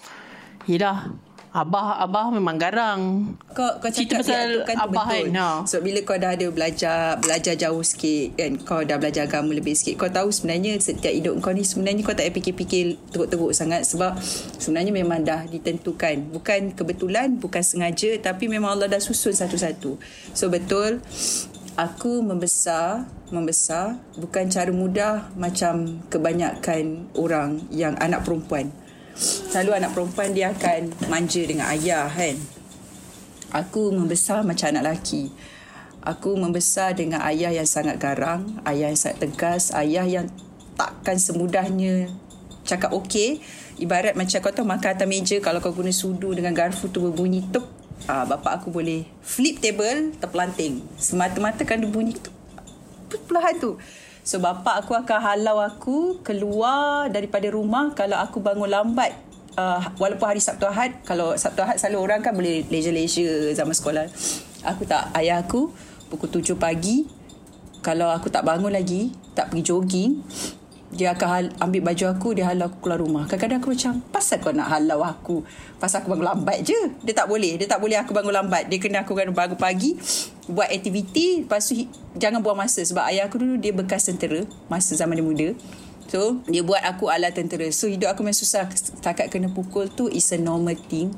yelah 0.67 1.11
Abah 1.51 1.99
Abah 1.99 2.31
memang 2.31 2.55
garang 2.55 3.35
Kau, 3.51 3.75
kau 3.83 3.91
Cerita 3.91 4.23
cakap 4.23 4.23
pasal 4.23 4.39
dia 4.39 4.55
tu 4.55 4.59
kan 4.63 4.75
abah 4.87 5.05
betul. 5.11 5.25
kan, 5.27 5.35
ha. 5.35 5.47
So 5.67 5.75
bila 5.83 5.99
kau 6.07 6.15
dah 6.15 6.31
ada 6.31 6.47
belajar 6.47 7.19
belajar 7.19 7.53
jauh 7.59 7.83
sikit 7.83 8.39
kan 8.39 8.51
kau 8.63 8.81
dah 8.87 8.95
belajar 8.95 9.27
agama 9.27 9.51
lebih 9.51 9.75
sikit 9.75 9.99
kau 9.99 10.07
tahu 10.07 10.31
sebenarnya 10.31 10.79
setiap 10.79 11.11
hidup 11.11 11.35
kau 11.43 11.51
ni 11.51 11.67
sebenarnya 11.67 12.07
kau 12.07 12.15
tak 12.15 12.31
payah 12.31 12.35
fikir-fikir 12.39 12.85
teruk-teruk 13.11 13.51
sangat 13.51 13.83
sebab 13.83 14.15
sebenarnya 14.63 14.95
memang 14.95 15.27
dah 15.27 15.43
ditentukan 15.51 16.31
bukan 16.31 16.71
kebetulan 16.71 17.35
bukan 17.35 17.59
sengaja 17.59 18.15
tapi 18.23 18.47
memang 18.47 18.79
Allah 18.79 18.87
dah 18.87 19.03
susun 19.03 19.35
satu-satu. 19.35 19.99
So 20.31 20.47
betul 20.47 21.03
aku 21.75 22.23
membesar 22.23 23.11
membesar 23.31 23.99
bukan 24.15 24.47
cara 24.47 24.71
mudah 24.71 25.31
macam 25.35 25.99
kebanyakan 26.07 27.11
orang 27.19 27.63
yang 27.71 27.95
anak 27.99 28.23
perempuan. 28.23 28.71
Selalu 29.15 29.71
anak 29.77 29.91
perempuan 29.91 30.31
dia 30.31 30.51
akan 30.55 30.95
manja 31.11 31.41
dengan 31.43 31.67
ayah 31.71 32.07
kan. 32.07 32.37
Aku 33.51 33.91
membesar 33.91 34.47
macam 34.47 34.71
anak 34.71 34.83
lelaki. 34.87 35.31
Aku 36.01 36.33
membesar 36.33 36.97
dengan 36.97 37.21
ayah 37.27 37.53
yang 37.53 37.67
sangat 37.67 38.01
garang, 38.01 38.57
ayah 38.65 38.89
yang 38.89 38.97
sangat 38.97 39.27
tegas, 39.27 39.69
ayah 39.75 40.07
yang 40.07 40.31
takkan 40.73 41.19
semudahnya 41.19 42.09
cakap 42.65 42.93
okey. 42.95 43.41
Ibarat 43.81 44.13
macam 44.13 44.37
kau 44.39 44.53
tahu 44.53 44.65
makan 44.65 44.89
atas 44.93 45.07
meja 45.09 45.37
kalau 45.41 45.57
kau 45.59 45.73
guna 45.73 45.89
sudu 45.89 46.31
dengan 46.37 46.53
garfu 46.53 46.87
tu 46.89 47.01
berbunyi 47.01 47.43
tup. 47.49 47.65
Ah, 48.09 48.25
bapak 48.25 48.61
aku 48.61 48.73
boleh 48.73 49.05
flip 49.21 49.61
table 49.61 50.13
terpelanting. 50.17 50.81
Semata-mata 50.97 51.61
kan 51.65 51.81
dia 51.81 51.89
bunyi 51.89 52.17
tup. 52.17 52.33
Perlahan 53.29 53.61
tu. 53.61 53.77
So 54.21 54.37
bapak 54.37 54.85
aku 54.85 54.93
akan 54.93 55.19
halau 55.19 55.57
aku 55.57 56.21
keluar 56.21 57.09
daripada 57.09 57.49
rumah 57.49 57.97
kalau 57.97 58.21
aku 58.21 58.37
bangun 58.37 58.69
lambat 58.69 59.17
uh, 59.57 59.81
walaupun 59.97 60.29
hari 60.29 60.41
Sabtu 60.41 60.69
Ahad 60.69 60.93
kalau 61.01 61.33
Sabtu 61.33 61.65
Ahad 61.65 61.81
selalu 61.81 61.97
orang 62.05 62.19
kan 62.21 62.37
boleh 62.37 62.61
leisure-leisure 62.69 63.57
zaman 63.57 63.73
sekolah. 63.73 64.05
Aku 64.61 64.85
tak 64.85 65.09
ayah 65.17 65.41
aku 65.41 65.73
pukul 66.13 66.29
7 66.29 66.53
pagi 66.53 67.09
kalau 67.81 68.13
aku 68.13 68.29
tak 68.29 68.45
bangun 68.45 68.69
lagi, 68.69 69.09
tak 69.33 69.49
pergi 69.49 69.73
jogging, 69.73 70.21
dia 70.91 71.15
akan 71.15 71.27
hal, 71.31 71.45
ambil 71.63 71.81
baju 71.87 72.05
aku, 72.11 72.27
dia 72.35 72.51
halau 72.51 72.67
aku 72.67 72.83
keluar 72.83 72.99
rumah. 72.99 73.23
Kadang-kadang 73.23 73.63
aku 73.63 73.71
macam, 73.71 73.93
pasal 74.11 74.43
kau 74.43 74.51
nak 74.51 74.67
halau 74.67 74.99
aku? 75.07 75.47
Pasal 75.79 76.03
aku 76.03 76.11
bangun 76.11 76.27
lambat 76.35 76.67
je. 76.67 76.75
Dia 76.99 77.15
tak 77.15 77.31
boleh. 77.31 77.55
Dia 77.55 77.67
tak 77.71 77.79
boleh 77.79 77.95
aku 77.95 78.11
bangun 78.11 78.35
lambat. 78.35 78.67
Dia 78.67 78.75
kena 78.75 79.07
aku 79.07 79.15
kena 79.15 79.31
bangun 79.31 79.55
pagi, 79.55 79.95
buat 80.51 80.67
aktiviti, 80.67 81.47
lepas 81.47 81.63
tu 81.63 81.87
jangan 82.19 82.43
buang 82.43 82.59
masa. 82.59 82.83
Sebab 82.83 83.07
ayah 83.07 83.31
aku 83.31 83.39
dulu 83.39 83.55
dia 83.55 83.71
bekas 83.71 84.03
tentera, 84.11 84.43
masa 84.67 84.91
zaman 84.99 85.15
dia 85.15 85.23
muda. 85.23 85.49
So, 86.11 86.43
dia 86.43 86.59
buat 86.59 86.83
aku 86.83 87.07
ala 87.07 87.31
tentera. 87.31 87.71
So, 87.71 87.87
hidup 87.87 88.11
aku 88.11 88.27
memang 88.27 88.35
susah. 88.35 88.67
Setakat 88.67 89.31
kena 89.31 89.47
pukul 89.47 89.87
tu 89.87 90.11
is 90.11 90.27
a 90.35 90.37
normal 90.37 90.75
thing. 90.75 91.15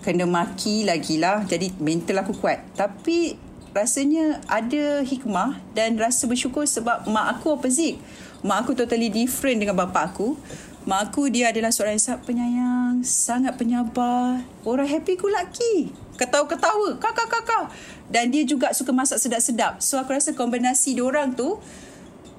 Kena 0.00 0.24
maki 0.24 0.88
lagi 0.88 1.20
lah. 1.20 1.44
Jadi, 1.44 1.76
mental 1.76 2.24
aku 2.24 2.32
kuat. 2.32 2.64
Tapi, 2.72 3.36
rasanya 3.74 4.38
ada 4.46 5.02
hikmah 5.02 5.58
dan 5.74 5.98
rasa 5.98 6.30
bersyukur 6.30 6.62
sebab 6.62 7.10
mak 7.10 7.36
aku 7.36 7.58
opposite. 7.58 7.98
Mak 8.46 8.64
aku 8.64 8.72
totally 8.78 9.10
different 9.10 9.58
dengan 9.58 9.74
bapa 9.74 10.06
aku. 10.06 10.38
Mak 10.86 11.10
aku 11.10 11.26
dia 11.26 11.50
adalah 11.50 11.74
seorang 11.74 11.98
yang 11.98 12.06
sangat 12.06 12.22
penyayang, 12.22 12.94
sangat 13.02 13.54
penyabar, 13.58 14.46
orang 14.62 14.86
happy 14.86 15.18
go 15.18 15.26
lucky. 15.26 15.90
Ketawa-ketawa, 16.14 16.94
kakak-kakak. 17.02 17.74
Dan 18.06 18.30
dia 18.30 18.46
juga 18.46 18.70
suka 18.70 18.94
masak 18.94 19.18
sedap-sedap. 19.18 19.82
So 19.82 19.98
aku 19.98 20.14
rasa 20.14 20.30
kombinasi 20.30 20.94
orang 21.02 21.34
tu 21.34 21.58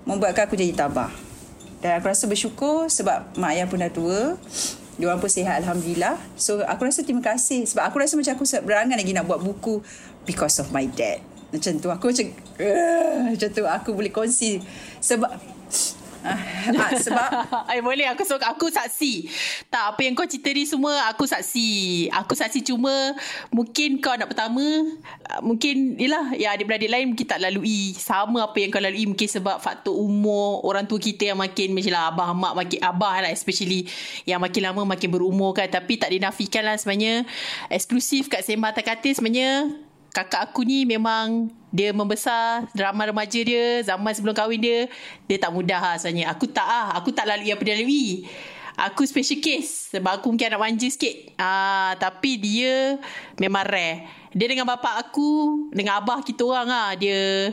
membuatkan 0.08 0.48
aku 0.48 0.56
jadi 0.56 0.72
tabah. 0.72 1.12
Dan 1.84 2.00
aku 2.00 2.08
rasa 2.08 2.32
bersyukur 2.32 2.88
sebab 2.88 3.36
mak 3.36 3.60
ayah 3.60 3.68
pun 3.68 3.84
dah 3.84 3.92
tua. 3.92 4.40
Dia 4.96 5.12
orang 5.12 5.20
pun 5.20 5.28
sihat 5.28 5.60
Alhamdulillah. 5.60 6.16
So 6.40 6.64
aku 6.64 6.88
rasa 6.88 7.04
terima 7.04 7.20
kasih. 7.20 7.68
Sebab 7.68 7.84
aku 7.84 8.00
rasa 8.00 8.16
macam 8.16 8.40
aku 8.40 8.46
berangan 8.64 8.96
lagi 8.96 9.12
nak 9.12 9.28
buat 9.28 9.44
buku 9.44 9.84
because 10.26 10.58
of 10.60 10.74
my 10.74 10.90
dad. 10.90 11.22
Macam 11.54 11.78
tu 11.80 11.88
aku 11.88 12.12
macam 12.12 12.28
uh, 12.60 13.32
macam 13.32 13.50
tu 13.54 13.64
aku 13.64 13.90
boleh 13.96 14.12
kongsi 14.12 14.60
sebab 15.00 15.32
ah, 16.26 16.42
ah, 16.74 16.92
sebab 16.98 17.30
Ay, 17.70 17.80
boleh 17.86 18.10
aku 18.10 18.26
so, 18.26 18.36
aku 18.42 18.68
saksi. 18.74 19.30
Tak 19.70 19.96
apa 19.96 20.02
yang 20.02 20.18
kau 20.18 20.26
cerita 20.26 20.50
ni 20.52 20.66
semua 20.66 21.08
aku 21.08 21.30
saksi. 21.30 21.70
Aku 22.12 22.34
saksi 22.34 22.66
cuma 22.66 23.14
mungkin 23.54 24.02
kau 24.02 24.18
anak 24.18 24.34
pertama 24.34 24.66
ah, 25.30 25.40
mungkin 25.46 25.96
yalah 26.02 26.34
ya 26.34 26.58
adik-beradik 26.58 26.90
lain 26.90 27.14
mungkin 27.14 27.28
tak 27.30 27.40
lalui 27.40 27.94
sama 27.96 28.50
apa 28.50 28.58
yang 28.58 28.70
kau 28.74 28.82
lalui 28.82 29.06
mungkin 29.06 29.30
sebab 29.30 29.62
faktor 29.62 29.94
umur 29.94 30.66
orang 30.66 30.90
tua 30.90 30.98
kita 30.98 31.32
yang 31.32 31.40
makin 31.40 31.72
macam 31.78 31.94
lah 31.94 32.10
abah 32.10 32.30
mak 32.34 32.54
makin 32.58 32.80
abah 32.82 33.16
lah 33.22 33.32
especially 33.32 33.86
yang 34.26 34.42
makin 34.42 34.66
lama 34.66 34.82
makin 34.84 35.14
berumur 35.14 35.54
kan 35.54 35.70
tapi 35.70 36.02
tak 36.02 36.12
dinafikan 36.12 36.66
lah 36.66 36.76
sebenarnya 36.76 37.24
eksklusif 37.70 38.28
kat 38.28 38.42
Sembah 38.42 38.74
Takatil 38.74 39.14
sebenarnya 39.14 39.85
kakak 40.16 40.48
aku 40.48 40.64
ni 40.64 40.88
memang 40.88 41.52
dia 41.76 41.92
membesar 41.92 42.72
drama 42.72 43.12
remaja 43.12 43.36
dia 43.44 43.84
zaman 43.84 44.16
sebelum 44.16 44.32
kahwin 44.32 44.64
dia 44.64 44.88
dia 45.28 45.36
tak 45.36 45.52
mudah 45.52 45.76
lah 45.84 45.96
sebenarnya. 46.00 46.32
Aku 46.32 46.48
tak 46.48 46.64
ah 46.64 46.96
aku 46.96 47.12
tak 47.12 47.28
lalui 47.28 47.52
apa 47.52 47.60
dia 47.68 47.76
lalui. 47.76 48.24
Aku 48.80 49.04
special 49.04 49.44
case 49.44 49.92
sebab 49.92 50.20
aku 50.20 50.32
mungkin 50.32 50.56
anak 50.56 50.62
manja 50.64 50.88
sikit. 50.88 51.36
Ah 51.36 52.00
tapi 52.00 52.40
dia 52.40 52.96
memang 53.36 53.68
rare. 53.68 54.08
Dia 54.32 54.48
dengan 54.48 54.64
bapa 54.64 55.04
aku 55.04 55.68
dengan 55.76 56.00
abah 56.00 56.24
kita 56.24 56.48
orang 56.48 56.72
ah 56.72 56.92
dia 56.96 57.52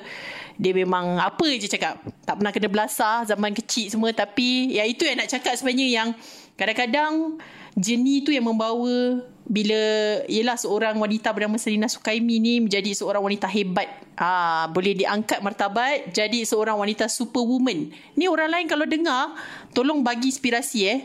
dia 0.54 0.70
memang 0.70 1.18
apa 1.18 1.42
je 1.58 1.66
cakap. 1.66 1.98
Tak 2.22 2.38
pernah 2.38 2.54
kena 2.54 2.70
belasah 2.70 3.26
zaman 3.26 3.50
kecil 3.58 3.90
semua 3.90 4.14
tapi 4.14 4.78
ya 4.78 4.86
itu 4.86 5.02
yang 5.02 5.18
nak 5.18 5.34
cakap 5.34 5.58
sebenarnya 5.58 5.86
yang 5.90 6.08
kadang-kadang 6.54 7.42
jenis 7.74 8.22
tu 8.22 8.30
yang 8.30 8.46
membawa 8.46 9.18
bila 9.42 9.82
ialah 10.30 10.54
seorang 10.54 10.94
wanita 10.96 11.34
bernama 11.34 11.58
Selina 11.58 11.90
Sukaimi 11.90 12.38
ni 12.38 12.62
menjadi 12.62 12.94
seorang 12.94 13.22
wanita 13.22 13.50
hebat. 13.50 13.90
Ah, 14.14 14.70
boleh 14.70 14.94
diangkat 14.94 15.42
martabat 15.42 16.14
jadi 16.14 16.46
seorang 16.46 16.78
wanita 16.78 17.10
superwoman. 17.10 17.90
Ni 18.14 18.30
orang 18.30 18.50
lain 18.50 18.66
kalau 18.70 18.86
dengar 18.86 19.34
tolong 19.74 20.00
bagi 20.00 20.30
inspirasi 20.30 20.80
eh. 20.86 21.00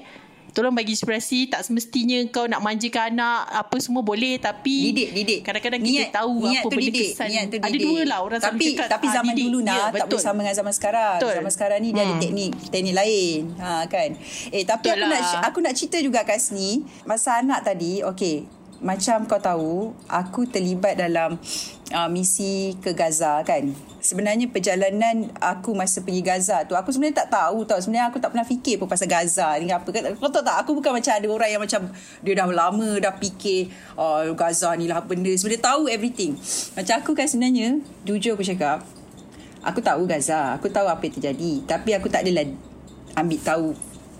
Tolong 0.58 0.74
bagi 0.74 0.90
inspirasi 0.92 1.46
tak 1.48 1.62
semestinya 1.62 2.18
kau 2.28 2.44
nak 2.44 2.58
manjakan 2.60 3.14
anak 3.14 3.46
apa 3.62 3.78
semua 3.78 4.02
boleh 4.02 4.36
tapi 4.38 4.90
didik 4.90 5.10
didik 5.14 5.40
kadang-kadang 5.42 5.78
kita 5.80 6.10
tahu 6.12 6.34
niat 6.44 6.60
apa 6.60 6.70
benda 6.72 6.82
didik, 6.90 7.10
kesan. 7.14 7.28
niat 7.30 7.44
tu 7.46 7.56
Ada 7.56 7.70
didik. 7.70 7.86
dua 7.86 8.00
lah 8.04 8.20
orang 8.20 8.42
tapi 8.42 8.66
cakap 8.74 8.88
tapi 8.90 9.06
ah, 9.06 9.14
zaman 9.14 9.34
didik. 9.34 9.46
dulu 9.46 9.58
Ya, 9.60 9.68
nak 9.68 9.78
tak 9.78 9.92
betul. 9.94 10.10
boleh 10.10 10.24
sama 10.24 10.40
dengan 10.40 10.56
zaman 10.56 10.74
sekarang 10.74 11.16
Betul. 11.16 11.34
zaman 11.36 11.52
sekarang 11.54 11.78
ni 11.78 11.90
dia 11.92 12.02
ada 12.02 12.10
Hmm. 12.10 12.22
teknik 12.24 12.52
teknik 12.68 12.96
lain 12.96 13.42
ha 13.56 13.70
kan 13.86 14.10
eh 14.50 14.64
tapi 14.64 14.86
Betul 14.88 14.98
aku 14.98 15.06
nak 15.06 15.22
lah. 15.22 15.42
aku 15.46 15.58
nak 15.62 15.74
cerita 15.74 15.98
juga 16.00 16.20
kat 16.24 16.40
sini 16.40 16.70
masa 17.04 17.38
anak 17.38 17.60
tadi 17.62 18.02
okey 18.02 18.57
macam 18.78 19.26
kau 19.26 19.42
tahu 19.42 19.90
aku 20.06 20.46
terlibat 20.46 21.02
dalam 21.02 21.42
uh, 21.94 22.10
misi 22.10 22.78
ke 22.78 22.94
Gaza 22.94 23.42
kan. 23.42 23.74
Sebenarnya 23.98 24.48
perjalanan 24.48 25.34
aku 25.42 25.74
masa 25.74 26.06
pergi 26.06 26.22
Gaza 26.22 26.64
tu 26.64 26.78
aku 26.78 26.94
sebenarnya 26.94 27.26
tak 27.26 27.30
tahu 27.34 27.66
tau. 27.66 27.82
Sebenarnya 27.82 28.14
aku 28.14 28.22
tak 28.22 28.32
pernah 28.32 28.46
fikir 28.46 28.78
pun 28.78 28.86
pasal 28.86 29.10
Gaza 29.10 29.58
ni. 29.58 29.74
Apa 29.74 29.90
kau 29.90 30.30
tahu 30.30 30.46
tak 30.46 30.58
aku 30.62 30.78
bukan 30.78 30.94
macam 30.94 31.12
ada 31.18 31.28
orang 31.28 31.50
yang 31.50 31.62
macam 31.62 31.82
dia 32.22 32.34
dah 32.38 32.48
lama 32.48 32.90
dah 33.02 33.14
fikir 33.18 33.74
oh, 33.98 34.22
Gaza 34.38 34.78
ni 34.78 34.86
lah 34.86 35.02
benda. 35.02 35.34
Sebenarnya 35.34 35.64
tahu 35.64 35.90
everything. 35.90 36.38
Macam 36.78 36.94
aku 37.02 37.12
kan 37.18 37.26
sebenarnya 37.26 37.82
jujur 38.06 38.38
aku 38.38 38.46
cakap 38.46 38.86
aku 39.66 39.82
tahu 39.84 40.06
Gaza 40.06 40.54
aku 40.54 40.70
tahu 40.70 40.86
apa 40.86 41.02
yang 41.02 41.14
terjadi. 41.18 41.52
Tapi 41.66 41.90
aku 41.98 42.08
tak 42.14 42.24
adalah 42.30 42.46
ambil 43.18 43.40
tahu 43.42 43.68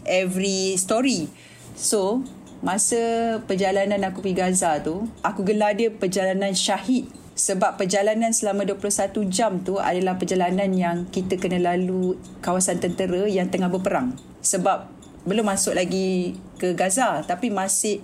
every 0.02 0.74
story. 0.82 1.30
So 1.78 2.26
masa 2.62 3.00
perjalanan 3.46 4.02
aku 4.08 4.26
pergi 4.26 4.38
Gaza 4.38 4.82
tu 4.82 5.06
aku 5.22 5.46
gelar 5.46 5.78
dia 5.78 5.94
perjalanan 5.94 6.54
syahid. 6.54 7.10
Sebab 7.38 7.78
perjalanan 7.78 8.34
selama 8.34 8.66
21 8.66 9.14
jam 9.30 9.62
tu 9.62 9.78
adalah 9.78 10.18
perjalanan 10.18 10.74
yang 10.74 11.06
kita 11.14 11.38
kena 11.38 11.62
lalu 11.62 12.18
kawasan 12.42 12.82
tentera 12.82 13.30
yang 13.30 13.54
tengah 13.54 13.70
berperang. 13.70 14.18
Sebab 14.42 14.90
belum 15.30 15.46
masuk 15.46 15.78
lagi 15.78 16.34
ke 16.58 16.74
Gaza 16.74 17.22
tapi 17.22 17.54
masih 17.54 18.02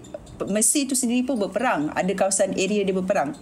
Mesir 0.50 0.90
tu 0.90 0.98
sendiri 0.98 1.24
pun 1.24 1.38
berperang. 1.38 1.94
Ada 1.94 2.14
kawasan 2.18 2.58
area 2.58 2.82
dia 2.84 2.94
berperang. 2.94 3.38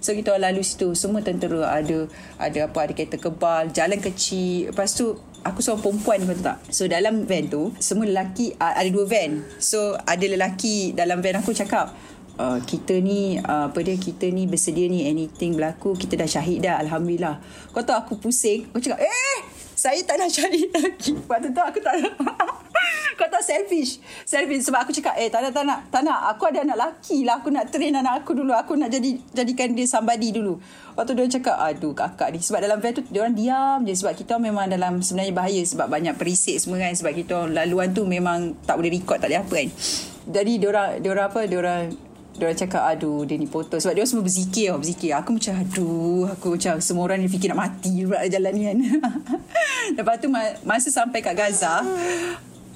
So 0.00 0.14
kita 0.14 0.38
lalu 0.38 0.62
situ. 0.62 0.94
Semua 0.94 1.20
tentera 1.20 1.66
ada 1.72 2.06
Ada 2.38 2.70
apa 2.70 2.78
Ada 2.86 2.92
kereta 2.94 3.18
kebal 3.18 3.74
Jalan 3.74 3.98
kecil. 3.98 4.70
Lepas 4.72 4.94
tu 4.94 5.18
Aku 5.46 5.62
seorang 5.62 5.82
perempuan 5.82 6.18
kau 6.26 6.34
tak? 6.42 6.58
So 6.74 6.90
dalam 6.90 7.22
van 7.22 7.46
tu 7.46 7.70
Semua 7.78 8.06
lelaki 8.06 8.52
uh, 8.58 8.74
Ada 8.74 8.88
dua 8.90 9.06
van. 9.06 9.46
So 9.62 9.94
ada 9.94 10.26
lelaki 10.26 10.90
Dalam 10.92 11.22
van 11.22 11.38
aku 11.38 11.54
cakap 11.54 11.94
uh, 12.42 12.58
Kita 12.66 12.98
ni 12.98 13.38
uh, 13.38 13.70
Apa 13.70 13.78
dia 13.86 13.94
Kita 13.94 14.26
ni 14.26 14.50
bersedia 14.50 14.90
ni 14.90 15.06
Anything 15.06 15.54
berlaku 15.54 15.94
Kita 15.94 16.18
dah 16.18 16.26
syahid 16.26 16.66
dah 16.66 16.82
Alhamdulillah. 16.82 17.38
Kau 17.70 17.86
tahu 17.86 17.96
aku 17.96 18.14
pusing 18.18 18.66
Aku 18.74 18.82
cakap 18.82 19.06
Eh 19.06 19.38
Saya 19.78 20.02
tak 20.02 20.18
nak 20.18 20.32
syahid 20.36 20.68
lagi. 20.74 21.14
Waktu 21.30 21.54
tu 21.54 21.62
aku 21.62 21.78
tak 21.78 21.94
kau 23.18 23.28
tahu 23.32 23.40
selfish. 23.40 23.98
Selfish 24.28 24.68
Sebab 24.68 24.84
aku 24.84 24.92
cakap 24.92 25.16
Eh 25.16 25.32
tak 25.32 25.40
nak 25.48 25.52
tak 25.56 25.64
nak 25.64 25.78
Tak 25.88 26.02
nak. 26.04 26.18
Aku 26.36 26.42
ada 26.52 26.62
anak 26.62 26.76
lelaki 26.76 27.24
lah. 27.24 27.40
Aku 27.40 27.48
nak 27.48 27.72
train 27.72 27.96
anak 27.96 28.22
aku 28.22 28.36
dulu. 28.36 28.52
Aku 28.52 28.76
nak 28.76 28.92
jadi 28.92 29.16
Jadikan 29.32 29.72
dia 29.72 29.88
somebody 29.88 30.30
dulu. 30.36 30.60
Waktu 30.94 31.12
dia 31.16 31.40
cakap 31.40 31.56
Aduh 31.56 31.96
kakak 31.96 32.36
ni. 32.36 32.38
Sebab 32.44 32.60
dalam 32.60 32.78
van 32.78 32.92
tu 32.92 33.02
Dia 33.08 33.24
orang 33.24 33.36
diam 33.36 33.78
je. 33.88 33.94
Sebab 33.96 34.12
kita 34.12 34.36
memang 34.36 34.68
dalam 34.68 35.00
Sebenarnya 35.00 35.32
bahaya 35.32 35.62
Sebab 35.64 35.88
banyak 35.88 36.14
perisik 36.20 36.60
semua 36.60 36.76
kan. 36.84 36.92
Sebab 36.92 37.12
kita 37.16 37.32
orang 37.48 37.56
laluan 37.56 37.88
tu 37.96 38.04
Memang 38.04 38.52
tak 38.68 38.76
boleh 38.76 38.92
record 38.92 39.18
Tak 39.18 39.32
boleh 39.32 39.40
apa 39.40 39.54
kan. 39.56 39.68
Jadi 40.26 40.52
dia 40.60 40.68
orang 40.68 40.88
Dia 41.00 41.08
orang 41.08 41.26
apa? 41.32 41.40
Dia 41.48 41.58
orang 41.58 41.82
Diorang 42.36 42.52
cakap 42.52 42.84
aduh 42.84 43.24
dia 43.24 43.40
ni 43.40 43.48
potong. 43.48 43.80
Sebab 43.80 43.96
dia 43.96 44.04
semua 44.04 44.20
berzikir 44.20 44.68
tau 44.68 44.76
Berzikir. 44.76 45.16
Aku 45.16 45.32
macam 45.32 45.56
aduh 45.56 46.28
Aku 46.36 46.46
macam 46.60 46.74
semua 46.84 47.08
orang 47.08 47.24
ni 47.24 47.32
fikir 47.32 47.48
nak 47.48 47.64
mati 47.64 48.04
Pula 48.04 48.28
jalan 48.28 48.52
ni 48.52 48.62
kan. 48.68 48.76
Lepas 49.96 50.20
tu 50.20 50.28
masa 50.68 50.88
sampai 50.92 51.24
kat 51.24 51.32
Gaza 51.32 51.80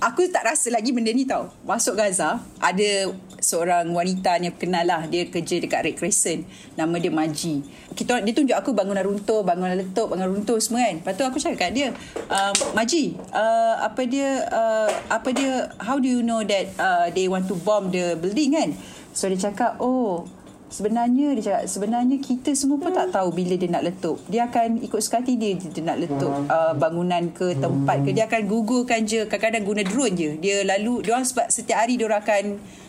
Aku 0.01 0.25
tak 0.33 0.49
rasa 0.49 0.73
lagi 0.73 0.97
benda 0.97 1.13
ni 1.13 1.29
tau. 1.29 1.53
Masuk 1.69 1.93
Gaza 1.93 2.41
Ada 2.57 3.13
seorang 3.37 3.85
wanita 3.93 4.33
ni 4.41 4.49
kenal 4.49 4.89
lah. 4.89 5.05
Dia 5.05 5.29
kerja 5.29 5.61
dekat 5.61 5.85
Red 5.85 5.97
Crescent. 6.01 6.49
Nama 6.73 6.97
dia 6.97 7.13
Maji. 7.13 7.61
Kita, 7.93 8.25
Dia 8.25 8.33
tunjuk 8.33 8.57
aku 8.57 8.73
bangunan 8.73 9.05
runtuh 9.05 9.45
Bangunan 9.45 9.77
letup 9.77 10.09
Bangunan 10.09 10.41
runtuh 10.41 10.57
semua 10.57 10.89
kan. 10.89 11.05
Lepas 11.05 11.13
tu 11.21 11.25
aku 11.29 11.37
cakap 11.37 11.69
kat 11.69 11.71
dia 11.77 11.89
um, 12.33 12.55
Maji 12.73 13.13
uh, 13.29 13.85
Apa 13.85 14.09
dia 14.09 14.49
uh, 14.49 14.89
Apa 15.13 15.37
dia 15.37 15.69
How 15.77 16.01
do 16.01 16.09
you 16.09 16.25
know 16.25 16.41
that 16.49 16.73
uh, 16.81 17.13
They 17.13 17.29
want 17.29 17.45
to 17.53 17.61
bomb 17.61 17.93
the 17.93 18.17
building 18.17 18.57
kan? 18.57 18.73
So 19.13 19.29
dia 19.29 19.37
cakap 19.37 19.77
Oh 19.85 20.25
Sebenarnya 20.71 21.35
dia 21.35 21.43
cakap 21.51 21.63
Sebenarnya 21.67 22.17
kita 22.23 22.55
semua 22.55 22.79
pun 22.79 22.95
tak 22.95 23.11
tahu 23.11 23.35
Bila 23.35 23.59
dia 23.59 23.67
nak 23.67 23.83
letup. 23.83 24.23
Dia 24.31 24.47
akan 24.47 24.79
ikut 24.87 25.03
sekati 25.03 25.35
dia 25.35 25.59
Dia 25.59 25.83
nak 25.83 25.99
letup 25.99 26.31
uh, 26.47 26.73
Bangunan 26.79 27.35
ke 27.35 27.59
tempat 27.59 28.07
ke. 28.07 28.15
Dia 28.15 28.31
akan 28.31 28.47
gugurkan 28.47 29.03
je 29.03 29.27
Kadang-kadang 29.27 29.67
guna 29.67 29.83
drone 29.83 30.15
je. 30.15 30.31
Dia 30.39 30.63
lalu 30.63 31.03
Dia 31.03 31.19
orang 31.19 31.27
sebab 31.27 31.51
setiap 31.51 31.83
hari 31.83 31.99
Dia 31.99 32.07
orang 32.07 32.23
akan 32.23 32.45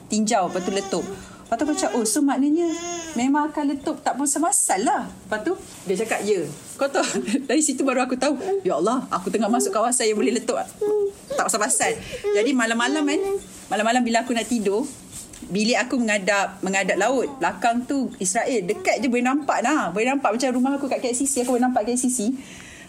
tinjau 0.07 0.45
Lepas 0.47 0.61
tu 0.61 0.71
letup. 0.71 1.01
Lepas 1.01 1.55
tu 1.57 1.63
aku 1.65 1.73
cakap 1.73 1.91
Oh 1.97 2.05
so 2.05 2.21
maknanya 2.21 2.69
Memang 3.17 3.49
akan 3.49 3.73
letup 3.73 3.97
Tak 4.05 4.13
pun 4.13 4.29
semasal 4.29 4.85
lah. 4.85 5.09
Lepas 5.09 5.41
tu 5.41 5.57
Dia 5.89 5.95
cakap 6.05 6.21
ya. 6.21 6.45
Kau 6.77 6.85
tahu 6.85 7.03
Dari 7.49 7.65
situ 7.65 7.81
baru 7.81 8.05
aku 8.05 8.13
tahu 8.13 8.37
Ya 8.61 8.77
Allah 8.77 9.09
Aku 9.09 9.33
tengah 9.33 9.49
masuk 9.49 9.73
kawasan 9.73 10.05
Yang 10.05 10.17
boleh 10.21 10.33
letup. 10.37 10.61
Tak 11.33 11.49
pasal-pasal 11.49 11.97
Jadi 12.37 12.53
malam-malam 12.53 13.01
kan? 13.01 13.19
Malam-malam 13.73 14.05
bila 14.05 14.21
aku 14.21 14.37
nak 14.37 14.45
tidur 14.45 14.85
bilik 15.49 15.79
aku 15.79 15.97
mengadap 15.97 16.61
mengadap 16.61 16.97
laut. 16.99 17.29
Belakang 17.41 17.87
tu 17.89 18.13
Israel. 18.21 18.67
Dekat 18.67 19.01
je 19.01 19.07
boleh 19.09 19.25
nampak 19.25 19.65
lah. 19.65 19.89
Boleh 19.89 20.11
nampak 20.11 20.35
macam 20.35 20.49
rumah 20.53 20.77
aku 20.77 20.85
kat 20.91 21.01
KCC. 21.01 21.47
Aku 21.47 21.57
boleh 21.57 21.65
nampak 21.65 21.87
KCC. 21.89 22.35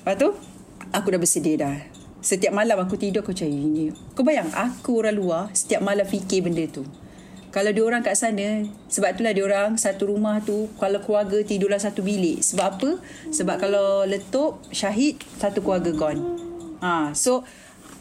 Lepas 0.02 0.18
tu, 0.18 0.34
aku 0.92 1.06
dah 1.14 1.20
bersedia 1.22 1.54
dah. 1.56 1.76
Setiap 2.22 2.54
malam 2.54 2.78
aku 2.78 2.94
tidur, 2.94 3.26
aku 3.26 3.34
cari 3.34 3.50
ini. 3.50 3.90
Kau 4.14 4.22
bayang, 4.22 4.46
aku 4.54 5.02
orang 5.02 5.16
luar, 5.18 5.42
setiap 5.54 5.82
malam 5.82 6.06
fikir 6.06 6.46
benda 6.46 6.62
tu. 6.70 6.86
Kalau 7.52 7.68
dia 7.68 7.84
orang 7.84 8.00
kat 8.00 8.16
sana, 8.16 8.64
sebab 8.88 9.12
itulah 9.12 9.34
dia 9.36 9.44
orang 9.44 9.76
satu 9.76 10.08
rumah 10.08 10.40
tu, 10.40 10.72
kalau 10.80 11.02
keluarga 11.04 11.42
tidurlah 11.42 11.76
satu 11.76 12.00
bilik. 12.00 12.40
Sebab 12.40 12.66
apa? 12.78 12.90
Sebab 13.28 13.56
kalau 13.60 14.08
letup, 14.08 14.62
syahid, 14.72 15.20
satu 15.36 15.60
keluarga 15.60 15.92
gone. 15.92 16.22
Ha, 16.80 17.12
so, 17.12 17.44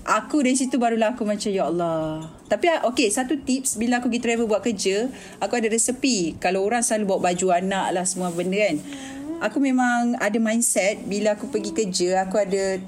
Aku 0.01 0.41
dari 0.41 0.57
situ 0.57 0.81
barulah 0.81 1.13
aku 1.13 1.29
macam 1.29 1.53
ya 1.53 1.69
Allah. 1.69 2.25
Tapi 2.49 2.65
ah, 2.73 2.89
okay 2.89 3.05
satu 3.13 3.37
tips 3.37 3.77
bila 3.77 4.01
aku 4.01 4.09
pergi 4.09 4.21
travel 4.25 4.49
buat 4.49 4.65
kerja, 4.65 5.05
aku 5.37 5.61
ada 5.61 5.69
resepi. 5.69 6.41
Kalau 6.41 6.65
orang 6.65 6.81
selalu 6.81 7.13
bawa 7.13 7.29
baju 7.29 7.47
anak 7.53 7.85
lah 7.93 8.05
semua 8.09 8.33
benda 8.33 8.57
kan. 8.57 8.81
Aku 9.45 9.61
memang 9.61 10.17
ada 10.17 10.37
mindset 10.41 11.05
bila 11.05 11.37
aku 11.37 11.53
pergi 11.53 11.73
kerja, 11.73 12.25
aku 12.25 12.41
ada 12.41 12.81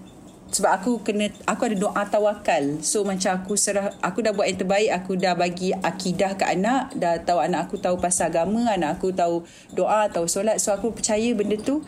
sebab 0.54 0.70
aku 0.74 0.92
kena 1.06 1.30
aku 1.46 1.70
ada 1.70 1.78
doa 1.78 2.02
tawakal. 2.10 2.82
So 2.82 3.06
macam 3.06 3.46
aku 3.46 3.62
serah 3.62 3.94
aku 4.02 4.26
dah 4.26 4.34
buat 4.34 4.50
yang 4.50 4.66
terbaik, 4.66 4.90
aku 4.98 5.14
dah 5.14 5.38
bagi 5.38 5.70
akidah 5.70 6.34
ke 6.34 6.50
anak, 6.50 6.98
dah 6.98 7.22
tahu 7.22 7.46
anak 7.46 7.70
aku 7.70 7.78
tahu 7.78 8.02
pasal 8.02 8.34
agama, 8.34 8.74
anak 8.74 8.98
aku 8.98 9.14
tahu 9.14 9.46
doa, 9.78 10.10
tahu 10.10 10.26
solat. 10.26 10.58
So 10.58 10.74
aku 10.74 10.98
percaya 10.98 11.30
benda 11.38 11.62
tu 11.62 11.86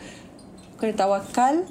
kena 0.78 0.94
tawakal. 0.94 1.66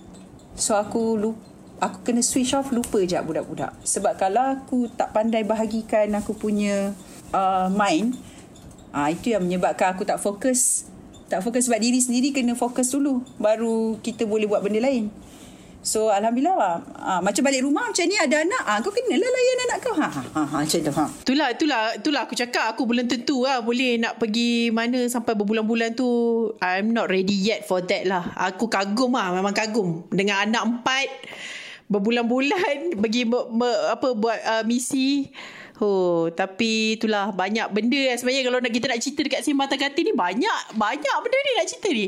So 0.59 0.75
aku 0.75 1.15
lupa 1.15 1.54
aku 1.79 1.97
kena 2.11 2.21
switch 2.23 2.55
off 2.55 2.71
lupa 2.71 3.03
je 3.03 3.17
budak-budak. 3.19 3.75
Sebab 3.83 4.15
kalau 4.15 4.55
aku 4.55 4.87
tak 4.93 5.11
pandai 5.11 5.43
bahagikan 5.43 6.11
aku 6.15 6.35
punya 6.35 6.95
uh, 7.35 7.67
mind, 7.71 8.15
uh, 8.95 9.07
itu 9.11 9.35
yang 9.35 9.43
menyebabkan 9.43 9.95
aku 9.95 10.07
tak 10.07 10.21
fokus. 10.21 10.87
Tak 11.25 11.41
fokus 11.41 11.65
sebab 11.65 11.81
diri 11.81 11.97
sendiri 11.97 12.29
kena 12.31 12.53
fokus 12.53 12.93
dulu. 12.93 13.25
Baru 13.41 13.97
kita 14.05 14.29
boleh 14.29 14.45
buat 14.45 14.61
benda 14.61 14.77
lain. 14.77 15.09
So 15.85 16.09
Alhamdulillah 16.09 16.57
lah. 16.57 16.75
Ha, 16.97 17.11
macam 17.21 17.45
balik 17.45 17.61
rumah 17.61 17.85
macam 17.85 18.05
ni 18.09 18.17
ada 18.17 18.41
anak. 18.41 18.63
Ha, 18.65 18.81
kau 18.81 18.89
kena 18.89 19.21
lah 19.21 19.29
layan 19.29 19.57
anak 19.69 19.77
kau. 19.85 19.93
Ha, 19.93 20.09
ha, 20.09 20.21
ha, 20.21 20.41
ha, 20.41 20.55
macam 20.65 20.79
tu. 20.81 20.91
Ha. 20.97 21.05
Itulah, 21.21 21.47
itulah, 21.53 21.81
itulah 21.93 22.21
aku 22.25 22.33
cakap. 22.33 22.73
Aku 22.73 22.89
belum 22.89 23.05
tentu 23.05 23.45
lah 23.45 23.61
boleh 23.61 24.01
nak 24.01 24.17
pergi 24.17 24.73
mana 24.73 25.05
sampai 25.05 25.37
berbulan-bulan 25.37 25.93
tu. 25.93 26.09
I'm 26.57 26.89
not 26.89 27.05
ready 27.13 27.37
yet 27.37 27.69
for 27.69 27.85
that 27.85 28.05
lah. 28.09 28.33
Aku 28.33 28.65
kagum 28.65 29.13
lah. 29.13 29.29
Memang 29.29 29.53
kagum. 29.53 30.09
Dengan 30.09 30.41
anak 30.49 30.61
empat 30.65 31.07
berbulan-bulan 31.89 32.77
pergi 33.01 33.23
me, 33.29 33.39
me, 33.53 33.69
apa 33.93 34.13
buat 34.17 34.39
uh, 34.41 34.63
misi 34.65 35.29
Oh, 35.75 36.31
tapi 36.31 36.95
itulah 36.95 37.35
banyak 37.35 37.67
benda 37.75 37.99
yang 37.99 38.15
sebenarnya 38.15 38.47
kalau 38.47 38.59
nak 38.63 38.71
kita 38.71 38.87
nak 38.87 38.99
cerita 39.03 39.27
dekat 39.27 39.41
Simbang 39.43 39.67
Takati 39.67 40.07
ni 40.07 40.15
banyak 40.15 40.59
banyak 40.71 41.15
benda 41.19 41.35
ni 41.35 41.51
nak 41.51 41.67
cerita 41.67 41.89
ni. 41.91 42.07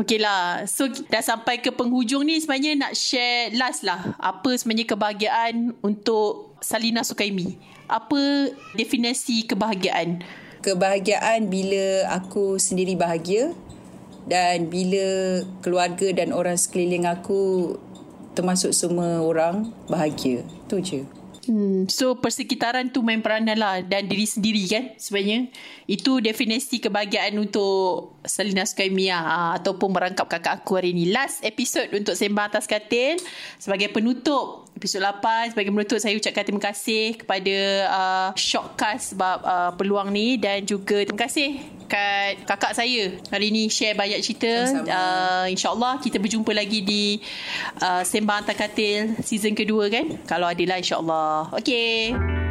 Okeylah. 0.00 0.64
So 0.64 0.88
dah 0.88 1.20
sampai 1.20 1.60
ke 1.60 1.68
penghujung 1.68 2.24
ni 2.24 2.40
sebenarnya 2.40 2.80
nak 2.80 2.96
share 2.96 3.52
last 3.60 3.84
lah 3.84 4.16
apa 4.16 4.56
sebenarnya 4.56 4.88
kebahagiaan 4.88 5.76
untuk 5.84 6.56
Salina 6.64 7.04
Sukaimi. 7.04 7.60
Apa 7.92 8.56
definisi 8.72 9.44
kebahagiaan? 9.44 10.24
Kebahagiaan 10.64 11.52
bila 11.52 12.08
aku 12.08 12.56
sendiri 12.56 12.96
bahagia 12.96 13.52
dan 14.28 14.72
bila 14.72 15.40
keluarga 15.60 16.12
dan 16.16 16.32
orang 16.32 16.56
sekeliling 16.56 17.04
aku 17.04 17.76
termasuk 18.38 18.70
semua 18.70 19.18
orang 19.18 19.66
bahagia. 19.90 20.46
Tu 20.70 20.78
je. 20.78 21.02
Hmm, 21.48 21.88
so 21.88 22.12
persekitaran 22.20 22.92
tu 22.92 23.00
main 23.00 23.24
peranan 23.24 23.56
lah 23.56 23.80
dan 23.80 24.04
diri 24.04 24.28
sendiri 24.28 24.68
kan 24.68 24.84
sebenarnya. 25.00 25.48
Itu 25.88 26.20
definisi 26.20 26.76
kebahagiaan 26.76 27.40
untuk 27.40 28.20
Salina 28.28 28.68
Sukaimia 28.68 29.16
uh, 29.16 29.52
ataupun 29.56 29.88
merangkap 29.96 30.28
kakak 30.28 30.60
aku 30.60 30.76
hari 30.76 30.92
ni. 30.92 31.08
Last 31.08 31.40
episode 31.40 31.88
untuk 31.96 32.12
Sembang 32.20 32.52
Atas 32.52 32.68
Katil 32.68 33.16
sebagai 33.56 33.88
penutup 33.88 34.67
episod 34.78 35.02
8 35.02 35.52
sebagai 35.52 35.74
penutup 35.74 35.98
saya 35.98 36.14
ucapkan 36.14 36.46
terima 36.46 36.62
kasih 36.70 37.18
kepada 37.18 37.56
uh, 37.90 38.28
Shockcast 38.38 39.18
sebab 39.18 39.38
uh, 39.42 39.70
peluang 39.74 40.14
ni 40.14 40.38
dan 40.38 40.62
juga 40.62 41.02
terima 41.02 41.26
kasih 41.26 41.58
kat 41.88 42.44
kakak 42.44 42.76
saya. 42.76 43.16
Hari 43.32 43.48
ni 43.48 43.66
share 43.72 43.96
banyak 43.98 44.20
cerita. 44.20 44.52
Uh, 44.86 45.46
insyaallah 45.50 45.98
kita 45.98 46.20
berjumpa 46.20 46.52
lagi 46.54 46.84
di 46.84 47.18
uh, 47.80 48.04
Sembang 48.04 48.44
Atas 48.44 48.54
Katil 48.54 49.18
season 49.24 49.56
kedua 49.56 49.88
kan? 49.90 50.20
Kalau 50.28 50.46
ada 50.46 50.62
lah 50.62 50.78
insyaallah. 50.78 51.56
Okay. 51.58 52.47